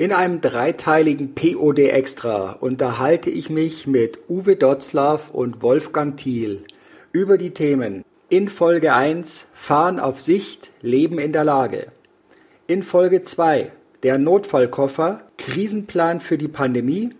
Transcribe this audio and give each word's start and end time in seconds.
In 0.00 0.12
einem 0.12 0.40
dreiteiligen 0.40 1.34
POD 1.34 1.80
Extra 1.90 2.52
unterhalte 2.52 3.30
ich 3.30 3.50
mich 3.50 3.88
mit 3.88 4.20
Uwe 4.28 4.54
Dotzlaff 4.54 5.32
und 5.32 5.60
Wolfgang 5.60 6.16
Thiel 6.16 6.62
über 7.10 7.36
die 7.36 7.50
Themen 7.50 8.04
in 8.28 8.46
Folge 8.46 8.94
1 8.94 9.46
Fahren 9.52 9.98
auf 9.98 10.20
Sicht, 10.20 10.70
Leben 10.82 11.18
in 11.18 11.32
der 11.32 11.42
Lage. 11.42 11.88
In 12.68 12.84
Folge 12.84 13.24
2 13.24 13.72
der 14.04 14.18
Notfallkoffer, 14.18 15.22
Krisenplan 15.36 16.20
für 16.20 16.38
die 16.38 16.46
Pandemie 16.46 17.10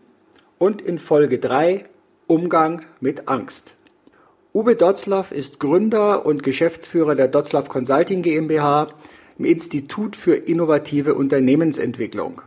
und 0.59 0.81
in 0.81 1.01
Folge 1.01 1.41
3 1.41 1.85
Umgang 2.29 2.83
mit 3.01 3.27
Angst. 3.27 3.75
Uwe 4.55 4.77
Dotzlaff 4.77 5.33
ist 5.33 5.59
Gründer 5.59 6.25
und 6.25 6.45
Geschäftsführer 6.45 7.17
der 7.17 7.27
Dotzlaff 7.27 7.69
Consulting 7.69 8.23
GmbH 8.23 8.95
im 9.37 9.47
Institut 9.47 10.15
für 10.15 10.37
innovative 10.37 11.15
Unternehmensentwicklung. 11.15 12.43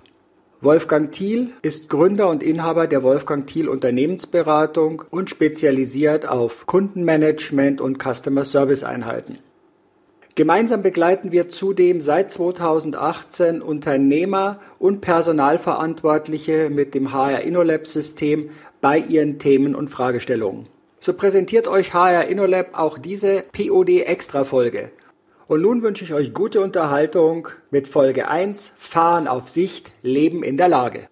Wolfgang 0.63 1.11
Thiel 1.11 1.53
ist 1.63 1.89
Gründer 1.89 2.29
und 2.29 2.43
Inhaber 2.43 2.85
der 2.85 3.01
Wolfgang 3.01 3.47
Thiel 3.47 3.67
Unternehmensberatung 3.67 5.01
und 5.09 5.31
spezialisiert 5.31 6.29
auf 6.29 6.67
Kundenmanagement 6.67 7.81
und 7.81 7.97
Customer 7.97 8.45
Service 8.45 8.83
Einheiten. 8.83 9.39
Gemeinsam 10.35 10.83
begleiten 10.83 11.31
wir 11.31 11.49
zudem 11.49 11.99
seit 11.99 12.31
2018 12.31 13.63
Unternehmer 13.63 14.59
und 14.77 15.01
Personalverantwortliche 15.01 16.69
mit 16.69 16.93
dem 16.93 17.11
HR 17.11 17.41
InnoLab 17.41 17.87
System 17.87 18.51
bei 18.81 18.99
ihren 18.99 19.39
Themen 19.39 19.73
und 19.73 19.89
Fragestellungen. 19.89 20.67
So 20.99 21.13
präsentiert 21.13 21.67
euch 21.67 21.95
HR 21.95 22.27
InnoLab 22.27 22.77
auch 22.77 22.99
diese 22.99 23.43
POD 23.51 24.03
Extra 24.03 24.43
Folge. 24.43 24.91
Und 25.51 25.63
nun 25.63 25.83
wünsche 25.83 26.05
ich 26.05 26.13
euch 26.13 26.33
gute 26.33 26.61
Unterhaltung 26.61 27.49
mit 27.71 27.89
Folge 27.89 28.29
1 28.29 28.71
Fahren 28.77 29.27
auf 29.27 29.49
Sicht, 29.49 29.91
Leben 30.01 30.43
in 30.43 30.55
der 30.55 30.69
Lage. 30.69 31.09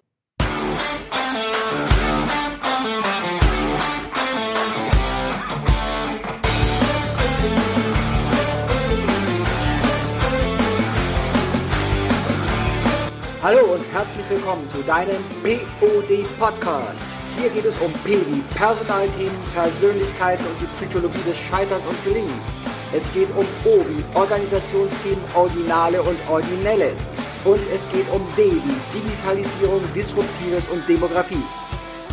Hallo 13.43 13.73
und 13.73 13.83
herzlich 13.91 14.29
willkommen 14.29 14.65
zu 14.73 14.81
deinem 14.83 15.21
POD 15.43 16.23
Podcast. 16.39 17.03
Hier 17.37 17.49
geht 17.49 17.65
es 17.65 17.77
um 17.81 17.91
P 18.05 18.13
wie 18.13 18.41
Personalthemen, 18.55 19.35
Persönlichkeiten 19.53 20.45
und 20.45 20.61
die 20.61 20.77
Psychologie 20.77 21.23
des 21.27 21.35
Scheiterns 21.35 21.85
und 21.85 22.05
Gelingens. 22.05 22.68
Es 22.91 23.03
geht 23.13 23.29
um 23.35 23.45
O 23.65 23.85
wie 23.87 24.03
Organisationsthemen, 24.17 25.23
Originale 25.35 26.01
und 26.01 26.17
Originelles. 26.27 26.97
Und 27.45 27.59
es 27.73 27.87
geht 27.91 28.09
um 28.11 28.21
D 28.35 28.51
wie 28.51 28.99
Digitalisierung, 28.99 29.81
Disruptives 29.93 30.67
und 30.69 30.87
Demografie. 30.89 31.43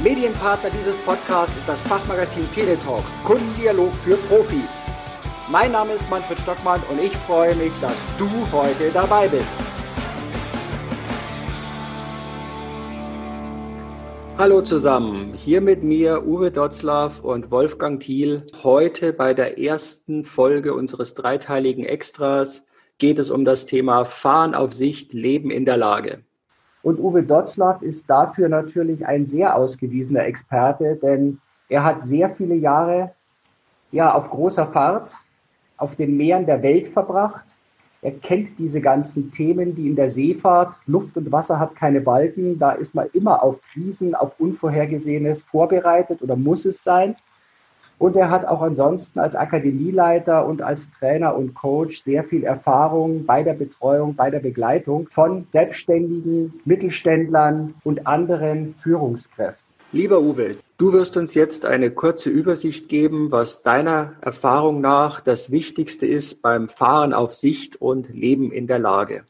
Medienpartner 0.02 0.68
dieses 0.70 0.96
Podcasts 0.98 1.56
ist 1.56 1.68
das 1.68 1.80
Fachmagazin 1.82 2.46
Teletalk, 2.52 3.04
Kundendialog 3.24 3.92
für 4.04 4.16
Profis. 4.28 4.70
Mein 5.48 5.72
Name 5.72 5.94
ist 5.94 6.08
Manfred 6.10 6.38
Stockmann 6.40 6.82
und 6.90 7.00
ich 7.00 7.16
freue 7.16 7.54
mich, 7.54 7.72
dass 7.80 7.96
du 8.18 8.28
heute 8.52 8.90
dabei 8.92 9.28
bist. 9.28 9.75
Hallo 14.38 14.60
zusammen, 14.60 15.32
hier 15.32 15.62
mit 15.62 15.82
mir 15.82 16.26
Uwe 16.26 16.50
Dotzlaff 16.50 17.24
und 17.24 17.50
Wolfgang 17.50 17.98
Thiel. 17.98 18.46
Heute 18.62 19.14
bei 19.14 19.32
der 19.32 19.58
ersten 19.58 20.26
Folge 20.26 20.74
unseres 20.74 21.14
dreiteiligen 21.14 21.86
Extras 21.86 22.66
geht 22.98 23.18
es 23.18 23.30
um 23.30 23.46
das 23.46 23.64
Thema 23.64 24.04
Fahren 24.04 24.54
auf 24.54 24.74
Sicht, 24.74 25.14
Leben 25.14 25.50
in 25.50 25.64
der 25.64 25.78
Lage. 25.78 26.20
Und 26.82 27.00
Uwe 27.00 27.22
Dotzlaff 27.22 27.80
ist 27.80 28.10
dafür 28.10 28.50
natürlich 28.50 29.06
ein 29.06 29.26
sehr 29.26 29.56
ausgewiesener 29.56 30.26
Experte, 30.26 30.96
denn 30.96 31.38
er 31.70 31.82
hat 31.82 32.04
sehr 32.04 32.28
viele 32.28 32.56
Jahre 32.56 33.12
ja, 33.90 34.12
auf 34.12 34.28
großer 34.28 34.66
Fahrt 34.66 35.16
auf 35.78 35.96
den 35.96 36.14
Meeren 36.14 36.44
der 36.44 36.62
Welt 36.62 36.88
verbracht 36.88 37.55
er 38.02 38.12
kennt 38.12 38.58
diese 38.58 38.80
ganzen 38.80 39.32
Themen, 39.32 39.74
die 39.74 39.88
in 39.88 39.96
der 39.96 40.10
Seefahrt, 40.10 40.74
Luft 40.86 41.16
und 41.16 41.32
Wasser 41.32 41.58
hat 41.58 41.74
keine 41.74 42.00
Balken, 42.00 42.58
da 42.58 42.72
ist 42.72 42.94
man 42.94 43.08
immer 43.12 43.42
auf 43.42 43.60
Krisen, 43.72 44.14
auf 44.14 44.38
Unvorhergesehenes 44.38 45.42
vorbereitet 45.42 46.22
oder 46.22 46.36
muss 46.36 46.64
es 46.64 46.82
sein. 46.82 47.16
Und 47.98 48.14
er 48.14 48.28
hat 48.28 48.44
auch 48.44 48.60
ansonsten 48.60 49.18
als 49.18 49.34
Akademieleiter 49.34 50.46
und 50.46 50.60
als 50.60 50.90
Trainer 50.92 51.34
und 51.34 51.54
Coach 51.54 52.02
sehr 52.02 52.24
viel 52.24 52.44
Erfahrung 52.44 53.24
bei 53.24 53.42
der 53.42 53.54
Betreuung, 53.54 54.14
bei 54.14 54.30
der 54.30 54.40
Begleitung 54.40 55.08
von 55.10 55.46
Selbstständigen, 55.50 56.60
Mittelständlern 56.66 57.74
und 57.84 58.06
anderen 58.06 58.74
Führungskräften. 58.74 59.64
Lieber 59.92 60.20
Uwe, 60.20 60.56
du 60.78 60.92
wirst 60.92 61.16
uns 61.16 61.34
jetzt 61.34 61.64
eine 61.64 61.90
kurze 61.90 62.30
Übersicht 62.30 62.88
geben, 62.88 63.32
was 63.32 63.62
deiner 63.62 64.12
Erfahrung 64.20 64.80
nach 64.80 65.20
das 65.20 65.50
Wichtigste 65.50 66.06
ist 66.06 66.42
beim 66.42 66.68
Fahren 66.68 67.12
auf 67.12 67.34
Sicht 67.34 67.76
und 67.76 68.08
Leben 68.10 68.52
in 68.52 68.66
der 68.66 68.78
Lage. 68.78 69.24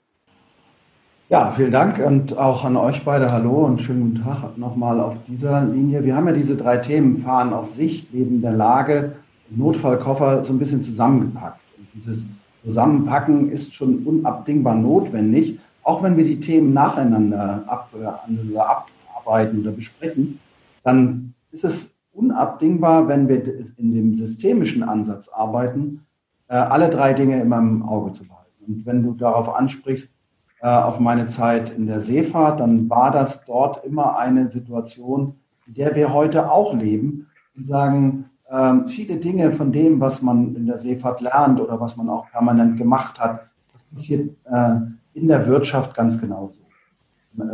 Ja, 1.29 1.53
vielen 1.57 1.73
Dank 1.73 1.99
und 1.99 2.37
auch 2.39 2.65
an 2.65 2.77
euch 2.77 3.05
beide 3.05 3.33
Hallo 3.33 3.65
und 3.65 3.83
schönen 3.83 4.13
guten 4.13 4.25
Tag 4.25 4.57
nochmal 4.57 5.01
auf 5.01 5.17
dieser 5.27 5.65
Linie. 5.65 6.05
Wir 6.05 6.15
haben 6.15 6.29
ja 6.29 6.33
diese 6.33 6.57
drei 6.57 6.77
Themen, 6.77 7.19
Fahren 7.19 7.53
auf 7.53 7.67
Sicht, 7.67 8.13
Leben 8.13 8.37
in 8.37 8.43
der 8.43 8.53
Lage, 8.53 9.17
Notfallkoffer 9.51 10.45
so 10.45 10.53
ein 10.53 10.59
bisschen 10.59 10.83
zusammengepackt. 10.83 11.61
Und 11.79 11.89
dieses 11.95 12.29
Zusammenpacken 12.65 13.51
ist 13.51 13.75
schon 13.75 14.05
unabdingbar 14.05 14.77
notwendig, 14.77 15.59
auch 15.83 16.03
wenn 16.03 16.17
wir 16.17 16.25
die 16.25 16.41
Themen 16.41 16.73
nacheinander 16.73 17.65
ab, 17.67 17.91
äh, 18.01 18.57
abarbeiten 18.57 19.61
oder 19.61 19.73
besprechen 19.73 20.39
dann 20.87 21.26
ist 21.51 21.65
es 21.65 21.95
unabdingbar, 22.13 23.09
wenn 23.09 23.29
wir 23.29 23.45
in 23.77 23.93
dem 23.93 24.15
systemischen 24.15 24.83
Ansatz 24.83 25.29
arbeiten, 25.29 26.07
äh, 26.49 26.55
alle 26.55 26.91
drei 26.91 27.13
Dinge 27.13 27.41
immer 27.41 27.59
im 27.59 27.83
Auge 27.83 28.15
zu 28.15 28.25
behalten. 28.25 28.65
Und 28.67 28.87
wenn 28.87 29.03
du 29.03 29.13
darauf 29.13 29.55
ansprichst, 29.55 30.15
äh, 30.61 30.69
auf 30.69 31.01
meine 31.01 31.27
Zeit 31.27 31.71
in 31.71 31.87
der 31.87 32.01
Seefahrt, 32.01 32.61
dann 32.61 32.89
war 32.89 33.11
das 33.11 33.45
dort 33.45 33.85
immer 33.85 34.19
eine 34.19 34.49
Situation, 34.49 35.37
in 35.67 35.75
der 35.75 35.95
wir 35.95 36.13
heute 36.13 36.51
auch 36.51 36.75
leben 36.75 37.27
und 37.57 37.67
sagen, 37.67 38.31
ähm, 38.51 38.89
viele 38.89 39.17
Dinge 39.17 39.53
von 39.53 39.73
dem, 39.73 40.01
was 40.01 40.23
man 40.23 40.55
in 40.55 40.67
der 40.67 40.79
Seefahrt 40.79 41.21
lernt 41.21 41.61
oder 41.61 41.81
was 41.81 41.97
man 41.97 42.09
auch 42.09 42.31
permanent 42.31 42.79
gemacht 42.79 43.19
hat, 43.19 43.51
das 43.73 43.83
passiert 43.83 44.31
äh, 44.45 44.77
in 45.15 45.29
der 45.29 45.47
Wirtschaft 45.47 45.95
ganz 45.95 46.19
genauso. 46.19 46.61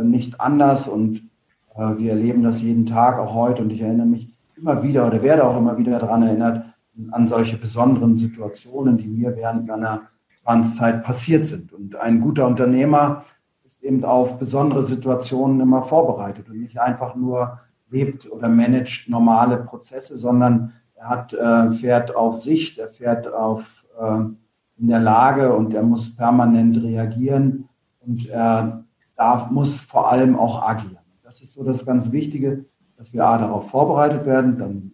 Nicht 0.01 0.39
anders 0.39 0.87
und 0.87 1.29
wir 1.75 2.11
erleben 2.11 2.43
das 2.43 2.61
jeden 2.61 2.85
Tag, 2.85 3.17
auch 3.17 3.33
heute. 3.33 3.61
Und 3.61 3.71
ich 3.71 3.81
erinnere 3.81 4.05
mich 4.05 4.33
immer 4.55 4.83
wieder 4.83 5.07
oder 5.07 5.21
werde 5.21 5.45
auch 5.45 5.57
immer 5.57 5.77
wieder 5.77 5.99
daran 5.99 6.23
erinnert, 6.23 6.65
an 7.11 7.27
solche 7.27 7.57
besonderen 7.57 8.15
Situationen, 8.15 8.97
die 8.97 9.07
mir 9.07 9.35
während 9.35 9.67
meiner 9.67 10.03
Transzeit 10.43 11.03
passiert 11.03 11.45
sind. 11.45 11.73
Und 11.73 11.95
ein 11.95 12.21
guter 12.21 12.47
Unternehmer 12.47 13.25
ist 13.63 13.83
eben 13.83 14.03
auf 14.03 14.37
besondere 14.37 14.83
Situationen 14.83 15.59
immer 15.61 15.83
vorbereitet 15.83 16.49
und 16.49 16.59
nicht 16.59 16.79
einfach 16.79 17.15
nur 17.15 17.59
lebt 17.89 18.29
oder 18.31 18.49
managt 18.49 19.09
normale 19.09 19.57
Prozesse, 19.57 20.17
sondern 20.17 20.73
er 20.95 21.09
hat, 21.09 21.33
äh, 21.33 21.71
fährt 21.71 22.15
auf 22.15 22.35
Sicht, 22.35 22.77
er 22.77 22.89
fährt 22.89 23.31
auf, 23.31 23.63
äh, 23.99 24.19
in 24.77 24.87
der 24.87 24.99
Lage 24.99 25.53
und 25.53 25.73
er 25.73 25.83
muss 25.83 26.15
permanent 26.15 26.81
reagieren 26.81 27.69
und 27.99 28.29
er 28.29 28.83
darf, 29.15 29.51
muss 29.51 29.81
vor 29.81 30.11
allem 30.11 30.37
auch 30.37 30.67
agieren. 30.67 31.02
Ist 31.43 31.55
so 31.55 31.63
das 31.65 31.85
ganz 31.85 32.13
Wichtige, 32.13 32.63
dass 32.95 33.11
wir 33.11 33.25
A, 33.25 33.37
darauf 33.37 33.69
vorbereitet 33.69 34.25
werden, 34.25 34.57
dann 34.57 34.91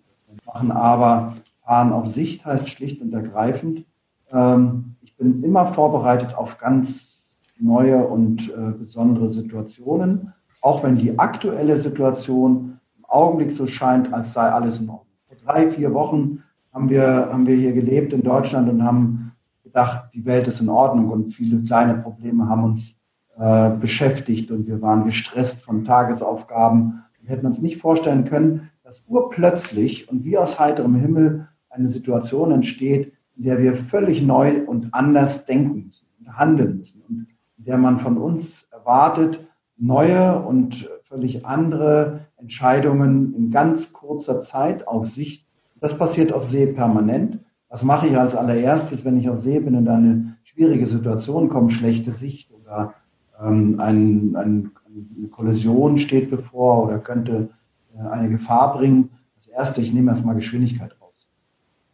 machen, 0.48 0.72
aber 0.72 1.36
fahren 1.64 1.94
auf 1.94 2.08
Sicht 2.08 2.44
heißt 2.44 2.68
schlicht 2.68 3.00
und 3.04 3.14
ergreifend, 3.14 3.86
ähm, 4.32 4.96
ich 5.02 5.16
bin 5.16 5.44
immer 5.44 5.74
vorbereitet 5.74 6.34
auf 6.36 6.58
ganz 6.58 7.40
neue 7.60 8.04
und 8.04 8.50
äh, 8.50 8.72
besondere 8.72 9.28
Situationen, 9.28 10.34
auch 10.62 10.82
wenn 10.82 10.98
die 10.98 11.20
aktuelle 11.20 11.78
Situation 11.78 12.80
im 12.98 13.06
Augenblick 13.06 13.52
so 13.52 13.68
scheint, 13.68 14.12
als 14.12 14.34
sei 14.34 14.50
alles 14.50 14.80
in 14.80 14.90
Ordnung. 14.90 15.06
Vor 15.28 15.38
drei, 15.46 15.70
vier 15.70 15.94
Wochen 15.94 16.42
haben 16.74 16.90
wir, 16.90 17.30
haben 17.32 17.46
wir 17.46 17.58
hier 17.58 17.74
gelebt 17.74 18.12
in 18.12 18.24
Deutschland 18.24 18.68
und 18.68 18.84
haben 18.84 19.34
gedacht, 19.64 20.10
die 20.16 20.26
Welt 20.26 20.48
ist 20.48 20.62
in 20.62 20.70
Ordnung 20.70 21.12
und 21.12 21.32
viele 21.32 21.62
kleine 21.62 21.94
Probleme 21.94 22.50
haben 22.50 22.64
uns 22.64 22.99
äh, 23.40 23.70
beschäftigt 23.70 24.52
und 24.52 24.68
wir 24.68 24.82
waren 24.82 25.06
gestresst 25.06 25.62
von 25.62 25.86
Tagesaufgaben. 25.86 27.06
Wir 27.22 27.30
hätten 27.30 27.46
uns 27.46 27.60
nicht 27.60 27.80
vorstellen 27.80 28.26
können, 28.26 28.70
dass 28.84 29.02
urplötzlich 29.08 30.10
und 30.10 30.26
wie 30.26 30.38
aus 30.38 30.60
heiterem 30.60 30.96
Himmel 30.96 31.48
eine 31.70 31.88
Situation 31.88 32.52
entsteht, 32.52 33.14
in 33.38 33.44
der 33.44 33.60
wir 33.60 33.76
völlig 33.76 34.22
neu 34.22 34.66
und 34.66 34.94
anders 34.94 35.46
denken 35.46 35.86
müssen 35.86 36.08
und 36.20 36.38
handeln 36.38 36.80
müssen 36.80 37.02
und 37.08 37.28
in 37.58 37.64
der 37.64 37.78
man 37.78 38.00
von 38.00 38.18
uns 38.18 38.68
erwartet, 38.72 39.48
neue 39.78 40.40
und 40.42 40.90
völlig 41.04 41.46
andere 41.46 42.26
Entscheidungen 42.36 43.34
in 43.34 43.52
ganz 43.52 43.94
kurzer 43.94 44.42
Zeit 44.42 44.86
auf 44.86 45.08
Sicht. 45.08 45.48
Das 45.80 45.98
passiert 45.98 46.34
auf 46.34 46.44
See 46.44 46.66
permanent. 46.66 47.40
Was 47.70 47.84
mache 47.84 48.08
ich 48.08 48.18
als 48.18 48.36
allererstes, 48.36 49.06
wenn 49.06 49.18
ich 49.18 49.30
auf 49.30 49.38
See 49.38 49.60
bin 49.60 49.76
und 49.76 49.88
eine 49.88 50.36
schwierige 50.44 50.88
Situation 50.88 51.48
komme, 51.48 51.70
schlechte 51.70 52.12
Sicht 52.12 52.52
oder 52.52 52.96
ähm, 53.42 53.80
ein, 53.80 54.36
ein, 54.36 54.72
eine 54.86 55.28
Kollision 55.28 55.98
steht 55.98 56.30
bevor 56.30 56.84
oder 56.84 57.00
könnte 57.00 57.50
äh, 57.96 58.08
eine 58.08 58.30
Gefahr 58.30 58.78
bringen. 58.78 59.12
Das 59.36 59.48
erste, 59.48 59.82
ich 59.82 59.94
nehme 59.94 60.12
erstmal 60.12 60.36
Geschwindigkeit 60.36 60.96
raus. 61.02 61.28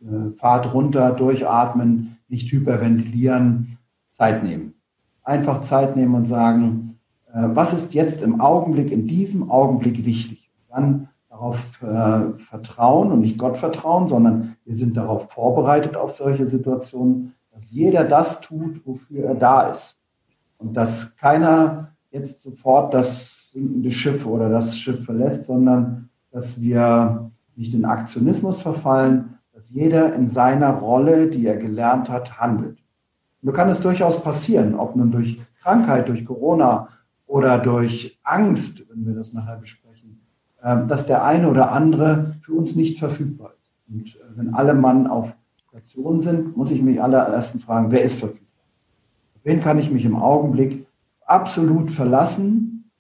Äh, 0.02 0.38
Fahrt 0.38 0.74
runter, 0.74 1.12
durchatmen, 1.12 2.18
nicht 2.28 2.52
hyperventilieren, 2.52 3.78
Zeit 4.12 4.44
nehmen. 4.44 4.74
Einfach 5.24 5.62
Zeit 5.62 5.96
nehmen 5.96 6.16
und 6.16 6.26
sagen, 6.26 7.00
äh, 7.28 7.44
was 7.54 7.74
ist 7.74 7.94
jetzt 7.94 8.22
im 8.22 8.42
Augenblick, 8.42 8.92
in 8.92 9.08
diesem 9.08 9.50
Augenblick 9.50 10.06
wichtig? 10.06 10.42
dann 10.70 11.08
darauf 11.30 11.58
vertrauen 12.50 13.12
und 13.12 13.22
nicht 13.22 13.38
Gott 13.38 13.58
vertrauen, 13.58 14.10
sondern 14.10 14.58
wir 14.66 14.76
sind 14.76 14.98
darauf 14.98 15.32
vorbereitet 15.32 15.96
auf 15.96 16.12
solche 16.12 16.48
Situationen, 16.48 17.34
dass 17.54 17.72
jeder 17.72 18.04
das 18.04 18.42
tut, 18.42 18.86
wofür 18.86 19.24
er 19.24 19.36
da 19.36 19.70
ist. 19.70 19.98
Und 20.58 20.76
dass 20.76 21.16
keiner 21.18 21.96
jetzt 22.12 22.42
sofort 22.44 22.94
das 22.94 23.52
sinkende 23.52 23.92
Schiff 23.92 24.26
oder 24.26 24.50
das 24.50 24.78
Schiff 24.78 25.06
verlässt, 25.06 25.46
sondern 25.46 26.10
dass 26.32 26.60
wir 26.60 27.32
nicht 27.56 27.74
in 27.74 27.86
Aktionismus 27.86 28.62
verfallen, 28.62 29.36
dass 29.54 29.70
jeder 29.70 30.14
in 30.14 30.28
seiner 30.28 30.72
Rolle, 30.72 31.28
die 31.28 31.46
er 31.46 31.56
gelernt 31.56 32.10
hat, 32.10 32.40
handelt. 32.40 32.80
Nur 33.42 33.54
kann 33.54 33.70
es 33.70 33.80
durchaus 33.80 34.22
passieren, 34.22 34.76
ob 34.76 34.96
nun 34.96 35.12
durch 35.12 35.40
Krankheit, 35.62 36.10
durch 36.10 36.26
Corona 36.26 36.90
oder 37.28 37.60
durch 37.60 38.20
Angst, 38.24 38.84
wenn 38.90 39.06
wir 39.06 39.14
das 39.14 39.34
nachher 39.34 39.58
besprechen, 39.58 40.20
ähm, 40.64 40.88
dass 40.88 41.06
der 41.06 41.24
eine 41.24 41.50
oder 41.50 41.72
andere 41.72 42.36
für 42.42 42.54
uns 42.54 42.76
nicht 42.76 43.00
verfügbar 43.00 43.54
ist. 43.62 43.74
Und 43.88 44.16
äh, 44.16 44.38
wenn 44.38 44.54
alle 44.54 44.74
Mann 44.74 45.08
auf 45.08 45.34
Station 45.70 46.22
sind, 46.22 46.58
muss 46.58 46.72
ich 46.72 46.82
mich 46.82 47.02
allererst 47.02 47.62
fragen, 47.62 47.92
wer 47.92 48.04
ist 48.04 48.20
verfügbar? 48.20 48.45
Wen 49.46 49.62
kann 49.62 49.80
ich 49.80 49.90
mich 49.90 50.04
im 50.04 50.18
Augenblick 50.18 50.86
absolut 51.26 51.92
verlassen 51.92 52.92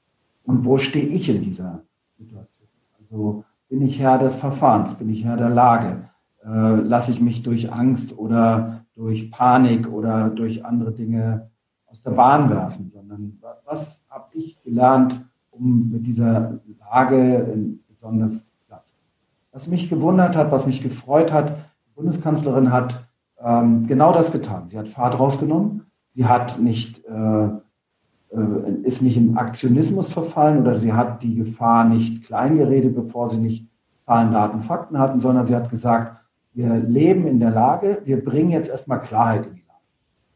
und 0.45 0.63
wo 0.63 0.77
stehe 0.77 1.05
ich 1.05 1.27
in 1.27 1.41
dieser 1.41 1.81
Situation? 2.17 2.69
Also 3.01 3.43
bin 3.67 3.81
ich 3.81 3.99
Herr 3.99 4.19
des 4.19 4.35
Verfahrens, 4.35 4.93
bin 4.93 5.09
ich 5.09 5.25
Herr 5.25 5.37
der 5.37 5.49
Lage? 5.49 6.09
Äh, 6.45 6.47
lasse 6.47 7.11
ich 7.11 7.19
mich 7.19 7.43
durch 7.43 7.73
Angst 7.73 8.17
oder 8.17 8.85
durch 8.95 9.31
Panik 9.31 9.91
oder 9.91 10.29
durch 10.29 10.63
andere 10.63 10.93
Dinge 10.93 11.49
aus 11.87 12.01
der 12.01 12.11
Bahn 12.11 12.49
werfen, 12.49 12.91
sondern 12.93 13.39
was 13.65 14.01
habe 14.09 14.25
ich 14.33 14.61
gelernt, 14.63 15.25
um 15.51 15.89
mit 15.91 16.05
dieser 16.05 16.59
Lage 16.79 17.57
besonders 17.89 18.45
klar 18.67 18.83
zu 18.85 18.93
kommen? 18.93 19.09
Was 19.51 19.67
mich 19.67 19.89
gewundert 19.89 20.35
hat, 20.35 20.51
was 20.51 20.67
mich 20.67 20.83
gefreut 20.83 21.33
hat, 21.33 21.57
die 21.87 21.95
Bundeskanzlerin 21.95 22.71
hat 22.71 23.03
ähm, 23.39 23.87
genau 23.87 24.13
das 24.13 24.31
getan. 24.31 24.67
Sie 24.67 24.77
hat 24.77 24.87
Fahrt 24.87 25.19
rausgenommen 25.19 25.85
sie 26.15 26.25
hat 26.25 26.59
nicht, 26.59 27.03
äh, 27.05 27.45
äh, 27.45 28.71
ist 28.83 29.01
nicht 29.01 29.17
im 29.17 29.37
Aktionismus 29.37 30.11
verfallen 30.11 30.61
oder 30.61 30.79
sie 30.79 30.93
hat 30.93 31.21
die 31.21 31.35
Gefahr 31.35 31.83
nicht 31.83 32.25
kleingeredet, 32.25 32.95
bevor 32.95 33.29
sie 33.29 33.37
nicht 33.37 33.67
Zahlen, 34.05 34.31
Daten, 34.31 34.63
Fakten 34.63 34.97
hatten, 34.97 35.19
sondern 35.19 35.45
sie 35.45 35.55
hat 35.55 35.69
gesagt, 35.69 36.17
wir 36.53 36.75
leben 36.75 37.27
in 37.27 37.39
der 37.39 37.51
Lage, 37.51 38.01
wir 38.05 38.23
bringen 38.23 38.51
jetzt 38.51 38.69
erstmal 38.69 39.01
Klarheit 39.01 39.45
in 39.45 39.55
die 39.55 39.63
Lage. 39.67 39.81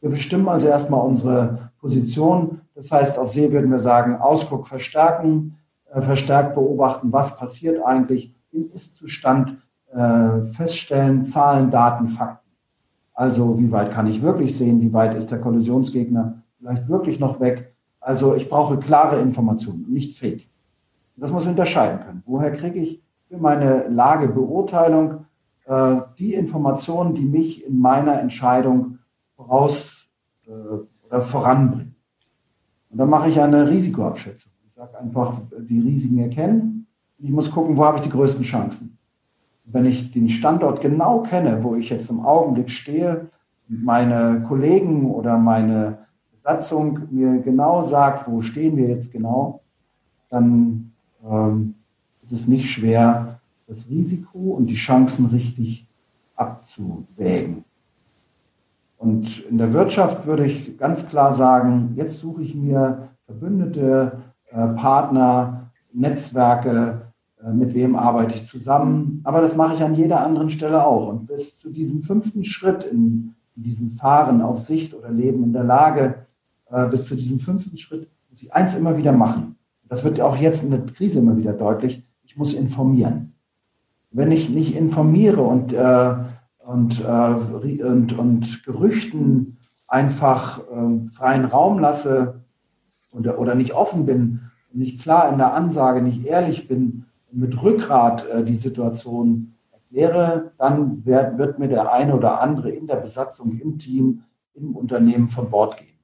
Wir 0.01 0.09
bestimmen 0.09 0.49
also 0.49 0.67
erstmal 0.67 1.05
unsere 1.05 1.71
Position. 1.79 2.61
Das 2.75 2.91
heißt, 2.91 3.17
auf 3.17 3.31
See 3.31 3.51
würden 3.51 3.71
wir 3.71 3.79
sagen, 3.79 4.17
Ausguck 4.17 4.67
verstärken, 4.67 5.57
äh, 5.93 6.01
verstärkt 6.01 6.55
beobachten, 6.55 7.13
was 7.13 7.37
passiert 7.37 7.79
eigentlich 7.85 8.35
im 8.51 8.69
Ist-Zustand, 8.73 9.57
äh, 9.93 10.41
feststellen, 10.53 11.25
Zahlen, 11.25 11.71
Daten, 11.71 12.09
Fakten. 12.09 12.38
Also 13.19 13.59
wie 13.59 13.69
weit 13.69 13.91
kann 13.91 14.07
ich 14.07 14.21
wirklich 14.21 14.57
sehen? 14.57 14.79
Wie 14.79 14.93
weit 14.93 15.13
ist 15.13 15.29
der 15.29 15.41
Kollisionsgegner 15.41 16.41
vielleicht 16.57 16.87
wirklich 16.87 17.19
noch 17.19 17.41
weg? 17.41 17.75
Also 17.99 18.33
ich 18.33 18.47
brauche 18.47 18.77
klare 18.77 19.19
Informationen, 19.19 19.87
nicht 19.89 20.17
fake. 20.17 20.47
Das 21.17 21.29
muss 21.29 21.43
ich 21.43 21.49
unterscheiden 21.49 21.99
können. 21.99 22.23
Woher 22.25 22.53
kriege 22.53 22.79
ich 22.79 23.03
für 23.27 23.35
meine 23.35 23.89
Lagebeurteilung 23.89 25.25
äh, 25.65 25.97
die 26.17 26.33
Informationen, 26.33 27.13
die 27.13 27.25
mich 27.25 27.65
in 27.65 27.81
meiner 27.81 28.21
Entscheidung 28.21 28.99
voraus 29.35 30.07
äh, 30.47 30.51
oder 31.05 31.21
voranbringen? 31.23 31.95
Und 32.89 32.99
dann 32.99 33.09
mache 33.09 33.27
ich 33.27 33.41
eine 33.41 33.69
Risikoabschätzung. 33.69 34.53
Ich 34.65 34.75
sage 34.75 34.97
einfach, 34.97 35.41
die 35.59 35.81
Risiken 35.81 36.19
erkennen. 36.19 36.87
Ich 37.17 37.31
muss 37.31 37.51
gucken, 37.51 37.75
wo 37.75 37.83
habe 37.83 37.97
ich 37.97 38.03
die 38.03 38.11
größten 38.11 38.43
Chancen 38.43 38.97
wenn 39.65 39.85
ich 39.85 40.11
den 40.11 40.29
Standort 40.29 40.81
genau 40.81 41.21
kenne, 41.21 41.63
wo 41.63 41.75
ich 41.75 41.89
jetzt 41.89 42.09
im 42.09 42.21
Augenblick 42.21 42.71
stehe, 42.71 43.27
meine 43.67 44.43
Kollegen 44.47 45.11
oder 45.11 45.37
meine 45.37 45.99
Besatzung 46.31 47.01
mir 47.11 47.39
genau 47.39 47.83
sagt, 47.83 48.29
wo 48.29 48.41
stehen 48.41 48.77
wir 48.77 48.87
jetzt 48.87 49.11
genau, 49.11 49.61
dann 50.29 50.91
ähm, 51.23 51.75
ist 52.23 52.31
es 52.31 52.47
nicht 52.47 52.69
schwer, 52.69 53.39
das 53.67 53.87
Risiko 53.89 54.39
und 54.39 54.67
die 54.67 54.75
Chancen 54.75 55.27
richtig 55.27 55.87
abzuwägen. 56.35 57.63
Und 58.97 59.39
in 59.45 59.57
der 59.57 59.71
Wirtschaft 59.71 60.25
würde 60.25 60.45
ich 60.45 60.77
ganz 60.77 61.07
klar 61.07 61.33
sagen, 61.33 61.93
jetzt 61.95 62.19
suche 62.19 62.41
ich 62.41 62.55
mir 62.55 63.09
Verbündete, 63.25 64.23
äh, 64.49 64.67
Partner, 64.69 65.69
Netzwerke, 65.93 67.08
mit 67.53 67.73
wem 67.73 67.95
arbeite 67.95 68.35
ich 68.35 68.47
zusammen. 68.47 69.21
Aber 69.23 69.41
das 69.41 69.55
mache 69.55 69.75
ich 69.75 69.81
an 69.81 69.95
jeder 69.95 70.21
anderen 70.21 70.49
Stelle 70.49 70.85
auch. 70.85 71.07
Und 71.07 71.27
bis 71.27 71.57
zu 71.57 71.69
diesem 71.69 72.03
fünften 72.03 72.43
Schritt 72.43 72.83
in, 72.83 73.33
in 73.55 73.63
diesem 73.63 73.91
Fahren 73.91 74.41
auf 74.41 74.65
Sicht 74.65 74.93
oder 74.93 75.09
Leben 75.09 75.43
in 75.43 75.53
der 75.53 75.63
Lage, 75.63 76.25
äh, 76.69 76.87
bis 76.87 77.05
zu 77.05 77.15
diesem 77.15 77.39
fünften 77.39 77.77
Schritt 77.77 78.09
muss 78.29 78.41
ich 78.41 78.53
eins 78.53 78.75
immer 78.75 78.97
wieder 78.97 79.11
machen. 79.11 79.55
Das 79.87 80.03
wird 80.03 80.21
auch 80.21 80.37
jetzt 80.37 80.63
in 80.63 80.71
der 80.71 80.85
Krise 80.85 81.19
immer 81.19 81.37
wieder 81.37 81.53
deutlich. 81.53 82.03
Ich 82.23 82.37
muss 82.37 82.53
informieren. 82.53 83.33
Wenn 84.11 84.31
ich 84.31 84.49
nicht 84.49 84.75
informiere 84.75 85.41
und, 85.41 85.73
äh, 85.73 86.15
und, 86.59 87.03
äh, 87.03 87.83
und, 87.83 88.17
und 88.17 88.63
Gerüchten 88.63 89.57
einfach 89.87 90.59
äh, 90.59 91.07
freien 91.11 91.45
Raum 91.45 91.79
lasse 91.79 92.41
oder, 93.11 93.39
oder 93.39 93.55
nicht 93.55 93.73
offen 93.73 94.05
bin, 94.05 94.41
nicht 94.71 95.01
klar 95.01 95.31
in 95.31 95.39
der 95.39 95.53
Ansage, 95.53 96.01
nicht 96.01 96.25
ehrlich 96.25 96.67
bin, 96.67 97.05
mit 97.31 97.61
Rückgrat 97.61 98.27
äh, 98.27 98.43
die 98.43 98.55
Situation 98.55 99.55
erkläre, 99.71 100.51
dann 100.57 101.05
wird, 101.05 101.37
wird 101.37 101.59
mir 101.59 101.67
der 101.67 101.91
eine 101.91 102.15
oder 102.15 102.41
andere 102.41 102.71
in 102.71 102.87
der 102.87 102.97
Besatzung, 102.97 103.57
im 103.59 103.77
Team, 103.79 104.23
im 104.53 104.75
Unternehmen 104.75 105.29
von 105.29 105.49
Bord 105.49 105.77
gehen. 105.77 105.99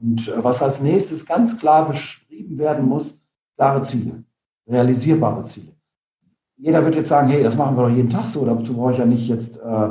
Und 0.00 0.28
äh, 0.28 0.42
was 0.42 0.62
als 0.62 0.80
nächstes 0.80 1.26
ganz 1.26 1.58
klar 1.58 1.88
beschrieben 1.88 2.58
werden 2.58 2.86
muss, 2.86 3.20
klare 3.56 3.82
Ziele, 3.82 4.24
realisierbare 4.66 5.44
Ziele. 5.44 5.72
Jeder 6.56 6.84
wird 6.84 6.94
jetzt 6.94 7.08
sagen, 7.08 7.28
hey, 7.28 7.42
das 7.42 7.56
machen 7.56 7.76
wir 7.76 7.88
doch 7.88 7.94
jeden 7.94 8.10
Tag 8.10 8.28
so, 8.28 8.44
dazu 8.44 8.74
brauche 8.74 8.92
ich 8.92 8.98
ja 8.98 9.06
nicht 9.06 9.28
jetzt 9.28 9.56
äh, 9.56 9.88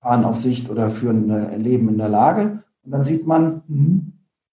fahren 0.00 0.24
auf 0.24 0.36
Sicht 0.36 0.70
oder 0.70 0.90
für 0.90 1.10
ein 1.10 1.62
Leben 1.62 1.88
in 1.88 1.98
der 1.98 2.08
Lage. 2.08 2.62
Und 2.82 2.92
dann 2.92 3.04
sieht 3.04 3.26
man, 3.26 3.62
mh, 3.66 4.00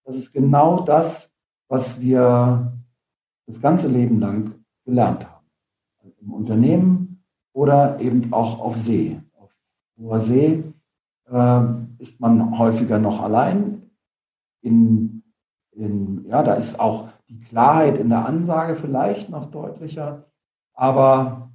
das 0.03 0.15
ist 0.17 0.33
genau 0.33 0.81
das, 0.81 1.33
was 1.67 1.99
wir 1.99 2.73
das 3.47 3.61
ganze 3.61 3.87
Leben 3.87 4.19
lang 4.19 4.54
gelernt 4.85 5.25
haben. 5.25 5.45
Im 6.21 6.33
Unternehmen 6.33 7.23
oder 7.53 7.99
eben 7.99 8.31
auch 8.31 8.59
auf 8.59 8.77
See. 8.77 9.19
Auf 9.37 9.51
hoher 9.97 10.19
See 10.19 10.63
äh, 11.29 11.61
ist 11.97 12.19
man 12.19 12.57
häufiger 12.57 12.99
noch 12.99 13.21
allein. 13.21 13.81
In, 14.61 15.23
in, 15.71 16.25
ja, 16.27 16.43
da 16.43 16.53
ist 16.53 16.79
auch 16.79 17.09
die 17.27 17.39
Klarheit 17.39 17.97
in 17.97 18.09
der 18.09 18.25
Ansage 18.25 18.75
vielleicht 18.75 19.29
noch 19.29 19.51
deutlicher. 19.51 20.25
Aber 20.73 21.51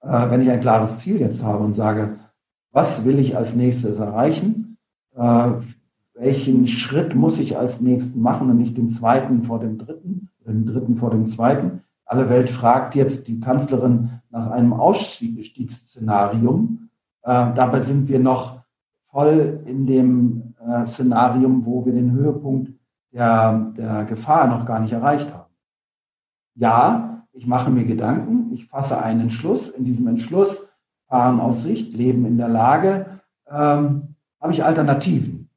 äh, 0.00 0.30
wenn 0.30 0.40
ich 0.40 0.50
ein 0.50 0.60
klares 0.60 0.98
Ziel 0.98 1.20
jetzt 1.20 1.44
habe 1.44 1.64
und 1.64 1.74
sage, 1.74 2.18
was 2.70 3.04
will 3.04 3.18
ich 3.18 3.36
als 3.36 3.54
nächstes 3.54 3.98
erreichen? 3.98 4.78
Äh, 5.14 5.52
welchen 6.14 6.66
Schritt 6.66 7.14
muss 7.14 7.38
ich 7.38 7.58
als 7.58 7.80
nächsten 7.80 8.20
machen 8.20 8.50
und 8.50 8.58
nicht 8.58 8.76
den 8.76 8.90
zweiten 8.90 9.44
vor 9.44 9.58
dem 9.58 9.78
dritten, 9.78 10.28
den 10.46 10.66
dritten 10.66 10.96
vor 10.96 11.10
dem 11.10 11.28
zweiten? 11.28 11.81
Alle 12.04 12.28
Welt 12.28 12.50
fragt 12.50 12.94
jetzt 12.94 13.28
die 13.28 13.40
Kanzlerin 13.40 14.20
nach 14.30 14.50
einem 14.50 14.72
Ausstiegsszenarium. 14.72 16.90
Äh, 17.22 17.54
dabei 17.54 17.80
sind 17.80 18.08
wir 18.08 18.18
noch 18.18 18.62
voll 19.10 19.62
in 19.66 19.86
dem 19.86 20.54
äh, 20.66 20.84
Szenarium, 20.84 21.64
wo 21.64 21.84
wir 21.84 21.92
den 21.92 22.12
Höhepunkt 22.12 22.72
der, 23.12 23.72
der 23.76 24.04
Gefahr 24.04 24.46
noch 24.46 24.66
gar 24.66 24.80
nicht 24.80 24.92
erreicht 24.92 25.32
haben. 25.32 25.50
Ja, 26.54 27.26
ich 27.32 27.46
mache 27.46 27.70
mir 27.70 27.84
Gedanken, 27.84 28.52
ich 28.52 28.66
fasse 28.66 29.00
einen 29.00 29.22
Entschluss. 29.22 29.68
In 29.68 29.84
diesem 29.84 30.08
Entschluss, 30.08 30.66
Fahren 31.08 31.40
aus 31.40 31.62
Sicht, 31.62 31.94
Leben 31.94 32.26
in 32.26 32.38
der 32.38 32.48
Lage, 32.48 33.20
ähm, 33.48 34.16
habe 34.40 34.52
ich 34.52 34.64
Alternativen. 34.64 35.50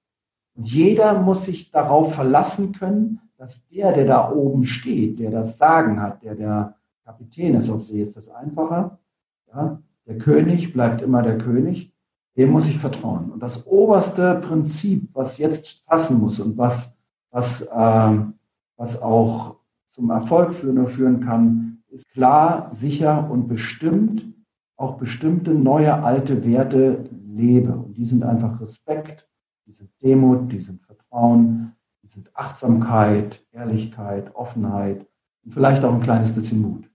Und 0.56 0.70
jeder 0.70 1.20
muss 1.20 1.46
sich 1.46 1.72
darauf 1.72 2.14
verlassen 2.14 2.72
können, 2.72 3.20
dass 3.38 3.66
der, 3.68 3.92
der 3.92 4.06
da 4.06 4.32
oben 4.32 4.66
steht, 4.66 5.20
der 5.20 5.32
das 5.32 5.58
Sagen 5.58 6.02
hat, 6.02 6.24
der 6.24 6.36
der 6.36 6.76
Kapitän 7.04 7.56
ist 7.56 7.70
auf 7.70 7.82
See, 7.82 8.02
ist 8.02 8.16
das 8.16 8.30
einfacher. 8.30 8.98
Ja? 9.54 9.82
Der 10.08 10.18
König 10.18 10.74
bleibt 10.74 11.02
immer 11.02 11.22
der 11.22 11.38
König. 11.38 11.92
Dem 12.38 12.52
muss 12.52 12.68
ich 12.68 12.80
vertrauen. 12.80 13.32
Und 13.32 13.42
das 13.42 13.66
oberste 13.66 14.36
Prinzip, 14.36 15.10
was 15.14 15.38
jetzt 15.38 15.84
fassen 15.86 16.20
muss 16.20 16.40
und 16.40 16.58
was, 16.58 16.94
was, 17.32 17.62
äh, 17.62 18.20
was 18.76 19.02
auch 19.02 19.58
zum 19.92 20.10
Erfolg 20.10 20.54
führen, 20.54 20.88
führen 20.88 21.22
kann, 21.22 21.84
ist 21.88 22.10
klar, 22.10 22.70
sicher 22.74 23.30
und 23.30 23.48
bestimmt 23.48 24.26
auch 24.76 24.98
bestimmte 24.98 25.52
neue 25.52 26.04
alte 26.04 26.44
Werte 26.44 27.06
lebe. 27.26 27.72
Und 27.72 27.96
die 27.96 28.04
sind 28.04 28.24
einfach 28.24 28.60
Respekt, 28.60 29.28
die 29.66 29.72
sind 29.72 29.90
Demut, 30.02 30.52
die 30.52 30.60
sind 30.60 30.82
Vertrauen, 30.82 31.75
sind 32.08 32.36
Achtsamkeit, 32.36 33.44
Ehrlichkeit, 33.52 34.36
Offenheit 34.36 35.06
und 35.44 35.54
vielleicht 35.54 35.84
auch 35.84 35.94
ein 35.94 36.02
kleines 36.02 36.34
bisschen 36.34 36.62
Mut. 36.62 36.90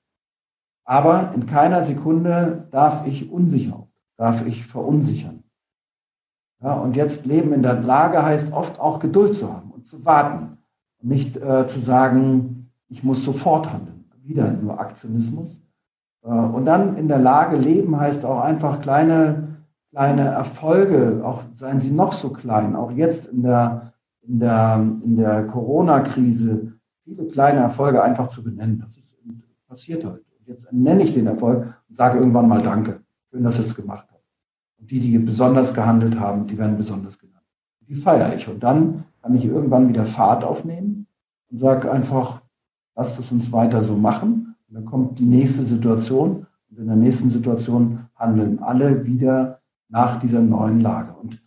Aber 0.85 1.33
in 1.35 1.47
keiner 1.47 1.85
Sekunde 1.85 2.69
darf 2.71 3.07
ich 3.07 3.31
unsicher, 3.31 3.87
darf 4.17 4.45
ich 4.47 4.67
verunsichern. 4.67 5.45
Ja, 6.63 6.75
und 6.75 6.97
jetzt 6.97 7.27
Leben 7.27 7.53
in 7.53 7.63
der 7.63 7.81
Lage 7.81 8.23
heißt 8.23 8.53
oft 8.53 8.79
auch 8.79 9.01
Geduld 9.01 9.37
zu 9.37 9.53
haben 9.53 9.71
und 9.71 9.87
zu 9.87 10.05
warten. 10.05 10.59
Und 11.03 11.09
nicht 11.09 11.37
äh, 11.37 11.67
zu 11.67 11.79
sagen, 11.79 12.71
ich 12.89 13.03
muss 13.03 13.25
sofort 13.25 13.73
handeln. 13.73 14.05
Wieder 14.23 14.51
nur 14.53 14.79
Aktionismus. 14.79 15.63
Äh, 16.23 16.29
und 16.29 16.67
dann 16.67 16.97
in 16.97 17.09
der 17.09 17.19
Lage 17.19 17.57
leben 17.57 17.99
heißt 17.99 18.25
auch 18.25 18.41
einfach 18.41 18.81
kleine, 18.83 19.57
kleine 19.91 20.27
Erfolge, 20.27 21.23
auch 21.25 21.43
seien 21.53 21.81
sie 21.81 21.91
noch 21.91 22.13
so 22.13 22.31
klein, 22.31 22.77
auch 22.77 22.91
jetzt 22.91 23.27
in 23.27 23.43
der, 23.43 23.93
in 24.23 24.39
der, 24.39 24.77
in 25.03 25.17
der 25.17 25.47
Corona-Krise, 25.47 26.73
viele 27.05 27.27
kleine 27.27 27.61
Erfolge 27.61 28.03
einfach 28.03 28.29
zu 28.29 28.43
benennen. 28.43 28.79
Das 28.79 28.97
ist 28.97 29.17
passiert 29.71 30.05
heute. 30.05 30.25
Und 30.39 30.49
jetzt 30.49 30.71
nenne 30.73 31.03
ich 31.03 31.15
den 31.15 31.29
Erfolg 31.29 31.65
und 31.89 31.97
sage 31.97 32.19
irgendwann 32.19 32.49
mal 32.49 32.61
Danke. 32.61 33.01
Schön, 33.31 33.45
dass 33.45 33.57
ihr 33.57 33.65
es 33.65 33.75
gemacht 33.75 34.07
habt. 34.11 34.25
Und 34.79 34.91
die, 34.91 34.99
die 35.01 35.19
besonders 35.19 35.73
gehandelt 35.73 36.19
haben, 36.19 36.47
die 36.49 36.59
werden 36.59 36.77
besonders 36.77 37.19
genannt. 37.19 37.47
Die 37.89 37.95
feiere 37.95 38.35
ich. 38.35 38.49
Und 38.49 38.63
dann 38.63 39.05
kann 39.23 39.35
ich 39.35 39.45
irgendwann 39.45 39.89
wieder 39.89 40.05
Fahrt 40.05 40.45
aufnehmen 40.45 41.07
und 41.51 41.59
sage 41.59 41.91
einfach, 41.91 42.43
lasst 42.97 43.19
es 43.19 43.31
uns 43.31 43.53
weiter 43.53 43.81
so 43.81 43.95
machen. 43.95 44.57
Und 44.69 44.75
dann 44.75 44.85
kommt 44.85 45.19
die 45.21 45.27
nächste 45.27 45.63
Situation. 45.63 46.47
Und 46.71 46.79
in 46.79 46.87
der 46.87 46.97
nächsten 46.97 47.31
Situation 47.31 48.07
handeln 48.17 48.59
alle 48.59 49.07
wieder 49.07 49.61
nach 49.89 50.19
dieser 50.19 50.41
neuen 50.41 50.81
Lage. 50.81 51.13
Und 51.13 51.41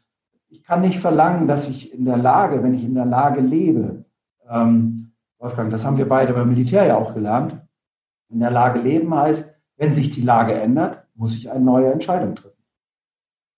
ich 0.54 0.64
kann 0.64 0.82
nicht 0.82 1.00
verlangen, 1.00 1.48
dass 1.48 1.68
ich 1.68 1.94
in 1.94 2.06
der 2.06 2.18
Lage, 2.18 2.62
wenn 2.64 2.76
ich 2.76 2.84
in 2.84 2.94
der 2.94 3.06
Lage 3.06 3.42
lebe, 3.42 4.06
ähm, 4.48 5.12
Wolfgang, 5.40 5.72
das 5.72 5.84
haben 5.84 5.98
wir 5.98 6.08
beide 6.08 6.34
beim 6.34 6.50
Militär 6.50 6.86
ja 6.86 6.96
auch 6.96 7.16
gelernt, 7.16 7.58
in 8.30 8.40
der 8.40 8.52
Lage 8.52 8.80
leben 8.80 9.14
heißt, 9.14 9.52
wenn 9.78 9.94
sich 9.94 10.12
die 10.12 10.22
Lage 10.22 10.54
ändert, 10.54 11.06
muss 11.16 11.36
ich 11.36 11.52
eine 11.52 11.66
neue 11.66 11.92
Entscheidung 11.92 12.36
treffen. 12.36 12.64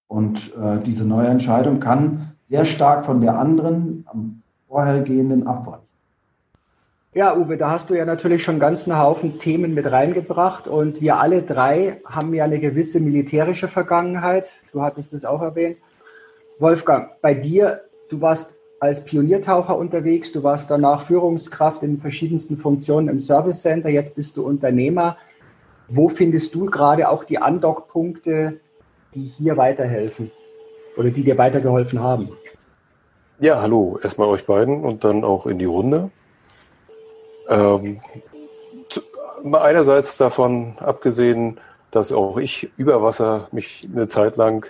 Und 0.08 0.54
äh, 0.56 0.80
diese 0.82 1.06
neue 1.06 1.28
Entscheidung 1.28 1.80
kann 1.80 2.32
sehr 2.46 2.64
stark 2.64 3.06
von 3.06 3.20
der 3.20 3.38
anderen 3.38 4.06
am 4.08 4.42
vorhergehenden 4.68 5.48
abweichen. 5.48 5.84
Ja, 7.14 7.36
Uwe, 7.36 7.58
da 7.58 7.72
hast 7.72 7.90
du 7.90 7.94
ja 7.94 8.06
natürlich 8.06 8.44
schon 8.44 8.60
ganz 8.60 8.88
einen 8.88 9.00
Haufen 9.00 9.40
Themen 9.40 9.74
mit 9.74 9.92
reingebracht 9.92 10.68
und 10.68 11.02
wir 11.02 11.18
alle 11.18 11.42
drei 11.42 12.02
haben 12.06 12.34
ja 12.34 12.46
eine 12.46 12.60
gewisse 12.60 13.00
militärische 13.00 13.68
Vergangenheit. 13.68 14.52
Du 14.72 14.82
hattest 14.82 15.14
es 15.14 15.26
auch 15.26 15.42
erwähnt. 15.42 15.78
Wolfgang, 16.58 17.10
bei 17.22 17.34
dir, 17.34 17.82
du 18.10 18.22
warst 18.22 18.60
als 18.80 19.04
Pioniertaucher 19.04 19.78
unterwegs, 19.78 20.32
du 20.32 20.44
warst 20.44 20.72
danach 20.72 21.02
Führungskraft 21.02 21.84
in 21.84 22.00
verschiedensten 22.00 22.58
Funktionen 22.58 23.10
im 23.10 23.20
Service 23.20 23.62
Center, 23.62 23.90
jetzt 23.90 24.16
bist 24.16 24.38
du 24.38 24.46
Unternehmer. 24.46 25.18
Wo 25.88 26.08
findest 26.08 26.56
du 26.56 26.66
gerade 26.66 27.10
auch 27.10 27.26
die 27.26 27.40
Andockpunkte, 27.40 28.60
die 29.14 29.24
hier 29.24 29.58
weiterhelfen 29.58 30.32
oder 30.98 31.10
die 31.10 31.24
dir 31.24 31.38
weitergeholfen 31.38 32.00
haben? 32.00 32.30
Ja, 33.40 33.62
hallo, 33.62 34.00
erstmal 34.02 34.30
euch 34.30 34.46
beiden 34.46 34.84
und 34.84 35.04
dann 35.04 35.24
auch 35.24 35.46
in 35.46 35.60
die 35.60 35.66
Runde. 35.66 36.10
Ähm, 37.50 38.00
einerseits 39.52 40.18
davon 40.18 40.76
abgesehen, 40.80 41.60
dass 41.92 42.12
auch 42.12 42.38
ich 42.38 42.70
über 42.78 43.04
Wasser 43.04 43.50
mich 43.52 43.82
eine 43.92 44.08
Zeit 44.08 44.38
lang, 44.38 44.66